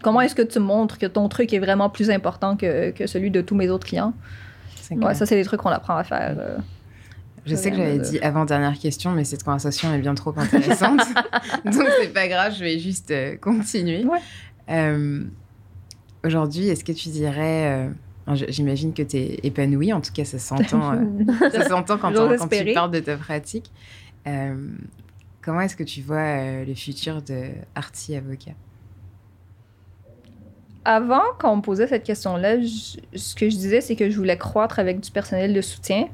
[0.01, 3.29] comment est-ce que tu montres que ton truc est vraiment plus important que, que celui
[3.31, 4.13] de tous mes autres clients?
[4.91, 6.35] Ouais, ça, c'est des trucs qu'on apprend à faire.
[6.39, 6.57] euh.
[7.45, 10.33] Je sais que j'avais mais- dit avant dernière question, mais cette conversation est bien trop
[10.37, 11.01] intéressante.
[11.65, 14.03] Donc c'est pas grave, je vais juste euh, continuer.
[14.05, 14.17] Ouais.
[14.69, 15.23] Euh,
[16.23, 17.89] Aujourd'hui, est-ce que tu dirais, euh,
[18.33, 22.47] j'imagine que tu es épanouie, en tout cas ça s'entend, euh, ça s'entend quand, quand
[22.47, 23.71] tu parles de ta pratique.
[24.27, 24.55] Euh,
[25.41, 28.53] comment est-ce que tu vois euh, le futur de Artie Avocat?
[30.83, 34.37] Avant, quand on me posait cette question-là, ce que je disais, c'est que je voulais
[34.37, 36.07] croître avec du personnel de soutien.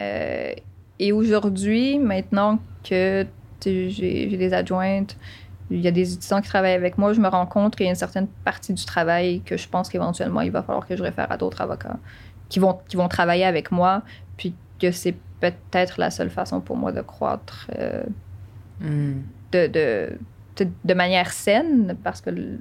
[0.00, 0.52] Euh,
[1.00, 3.26] et aujourd'hui, maintenant que
[3.64, 5.16] j'ai des adjointes,
[5.74, 7.88] il y a des étudiants qui travaillent avec moi, je me rends compte qu'il y
[7.88, 11.02] a une certaine partie du travail que je pense qu'éventuellement, il va falloir que je
[11.02, 11.98] réfère à d'autres avocats
[12.48, 14.02] qui vont, qui vont travailler avec moi,
[14.36, 18.02] puis que c'est peut-être la seule façon pour moi de croître euh,
[18.80, 19.20] Hmm.
[19.52, 20.18] de, de,
[20.56, 22.58] de, de manière saine, parce que le-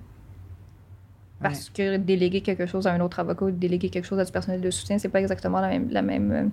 [1.42, 4.32] parce que déléguer quelque chose à un autre avocat ou déléguer quelque chose à du
[4.32, 6.44] personnel de soutien, c'est pas exactement la même, la même, euh,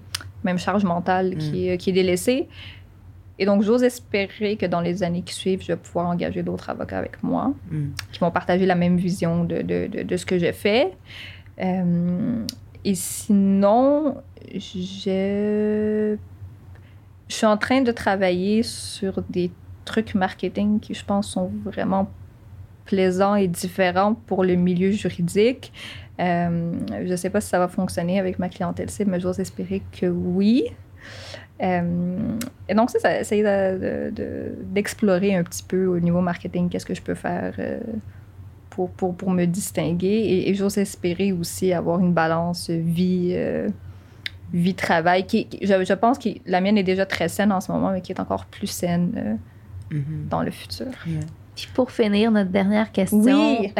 [0.43, 2.49] même charge mentale qui, est, qui est délaissée.
[3.41, 6.69] Et donc, j'ose espérer que dans les années qui suivent, je vais pouvoir engager d'autres
[6.71, 7.89] avocats avec moi Hmm.
[8.13, 10.93] qui vont partager la même vision de, de, de, de ce que je fais.
[11.61, 12.45] Euh,
[12.85, 14.17] et sinon,
[14.55, 16.17] je,
[17.29, 19.51] je suis en train de travailler sur des
[19.85, 22.09] trucs marketing qui, je pense, sont vraiment
[22.85, 25.73] plaisants et différents pour le milieu juridique.
[26.21, 26.73] Euh,
[27.07, 29.83] je ne sais pas si ça va fonctionner avec ma clientèle cible, mais j'ose espérer
[29.99, 30.65] que oui.
[31.63, 32.39] Euh,
[32.69, 36.87] et donc, ça, ça essayer de- de- d'explorer un petit peu au niveau marketing, qu'est-ce
[36.87, 37.81] que je peux faire euh,
[38.71, 40.07] pour, pour, pour me distinguer.
[40.09, 43.69] Et, et j'ose espérer aussi avoir une balance vie, euh,
[44.53, 45.27] vie-travail.
[45.27, 47.91] Qui, qui- je, je pense que la mienne est déjà très saine en ce moment,
[47.91, 49.35] mais qui est encore plus saine euh,
[49.93, 50.29] Mhm.
[50.31, 50.87] dans le futur.
[51.57, 53.59] Puis pour finir, notre dernière question.
[53.61, 53.73] Oui.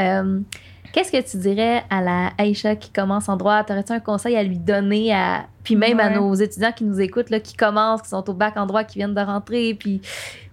[0.91, 3.63] Euh, Qu'est-ce que tu dirais à la Aïcha qui commence en droit?
[3.65, 5.47] T'aurais-tu un conseil à lui donner à.
[5.65, 8.57] Puis même à nos étudiants qui nous écoutent, là, qui commencent, qui sont au bac
[8.57, 10.01] en droit, qui viennent de rentrer, puis.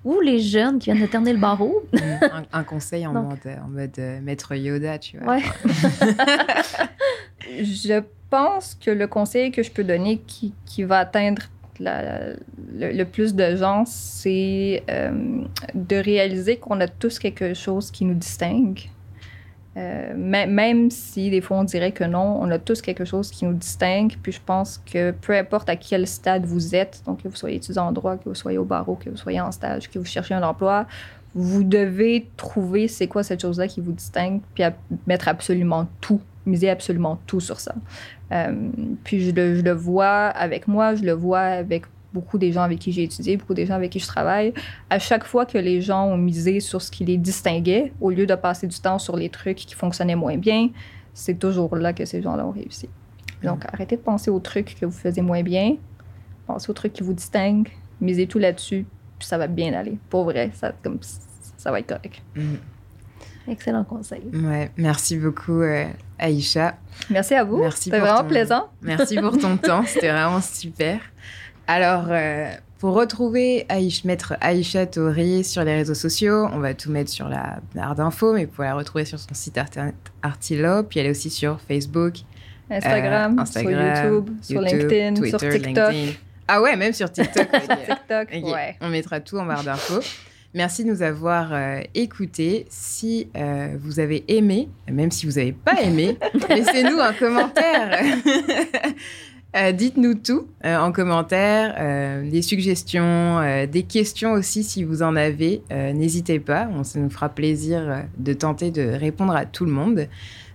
[0.05, 1.83] Ou les jeunes qui viennent de terminer le barreau?
[1.91, 1.97] Hmm.
[2.53, 5.35] un, un conseil en Donc- mode, en mode euh, maître Yoda, tu vois.
[5.35, 5.43] Ouais.
[7.63, 11.43] Je pense que le conseil que je peux donner qui, qui va atteindre
[11.79, 12.35] le,
[12.73, 15.11] le, plus de gens, c'est euh,
[15.73, 18.89] de réaliser qu'on a tous quelque chose qui nous distingue.
[19.77, 23.45] Euh, même si des fois on dirait que non, on a tous quelque chose qui
[23.45, 24.15] nous distingue.
[24.23, 27.57] Puis je pense que peu importe à quel stade vous êtes, donc que vous soyez
[27.57, 30.05] étudiant en droit, que vous soyez au barreau, que vous soyez en stage, que vous
[30.05, 30.87] cherchez un emploi,
[31.35, 34.63] vous devez trouver c'est quoi cette chose-là qui vous distingue, puis
[35.05, 37.75] mettre absolument tout, miser absolument tout sur ça.
[38.31, 38.69] Euh,
[39.03, 41.83] puis je le, je le, vois avec moi, je le vois avec
[42.13, 44.53] beaucoup des gens avec qui j'ai étudié, beaucoup des gens avec qui je travaille.
[44.89, 48.25] À chaque fois que les gens ont misé sur ce qui les distinguait, au lieu
[48.25, 50.69] de passer du temps sur les trucs qui fonctionnaient moins bien,
[51.13, 52.89] c'est toujours là que ces gens-là ont réussi.
[53.43, 55.75] Donc, arrêtez de penser aux trucs que vous faisiez moins bien,
[56.47, 57.69] pensez aux trucs qui vous distinguent,
[58.01, 58.85] misez tout là-dessus,
[59.19, 59.97] puis ça va bien aller.
[60.09, 60.99] Pour vrai, ça, comme,
[61.57, 62.21] ça va être correct.
[62.35, 62.55] Mm.
[63.49, 64.23] Excellent conseil.
[64.33, 65.85] Ouais, merci beaucoup, euh,
[66.19, 66.75] Aïcha.
[67.09, 67.63] Merci à vous.
[67.71, 68.69] C'était vraiment plaisant.
[68.81, 69.83] Merci pour ton temps.
[69.85, 70.99] C'était vraiment super.
[71.67, 72.49] Alors, euh,
[72.79, 77.27] pour retrouver Aïcha, maître Aïcha Tori sur les réseaux sociaux, on va tout mettre sur
[77.27, 80.83] la barre d'infos, mais vous pouvez la retrouver sur son site internet Artilo.
[80.83, 82.15] Puis elle est aussi sur Facebook,
[82.69, 85.93] Instagram, euh, sur YouTube, sur LinkedIn, sur TikTok.
[86.47, 87.49] Ah ouais, même sur TikTok.
[87.51, 88.77] TikTok, ouais.
[88.79, 90.01] On mettra tout en barre d'infos.
[90.53, 92.65] Merci de nous avoir euh, écoutés.
[92.69, 96.17] Si euh, vous avez aimé, même si vous n'avez pas aimé,
[96.49, 97.99] laissez-nous un commentaire.
[99.55, 105.61] Euh, dites-nous tout en commentaire, des suggestions, des questions aussi si vous en avez.
[105.71, 110.07] N'hésitez pas, on, ça nous fera plaisir de tenter de répondre à tout le monde.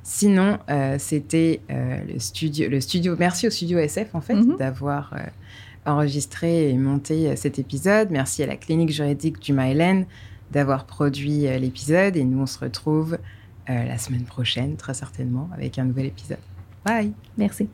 [0.04, 0.58] Sinon,
[0.98, 3.16] c'était le studio, le studio.
[3.18, 4.58] Merci au studio SF en fait mm-hmm.
[4.58, 5.14] d'avoir
[5.86, 8.10] enregistré et monté cet épisode.
[8.10, 10.06] Merci à la clinique juridique du Mylène
[10.52, 12.16] d'avoir produit euh, l'épisode.
[12.16, 16.38] Et nous, on se retrouve euh, la semaine prochaine, très certainement, avec un nouvel épisode.
[16.84, 17.12] Bye.
[17.36, 17.68] Merci.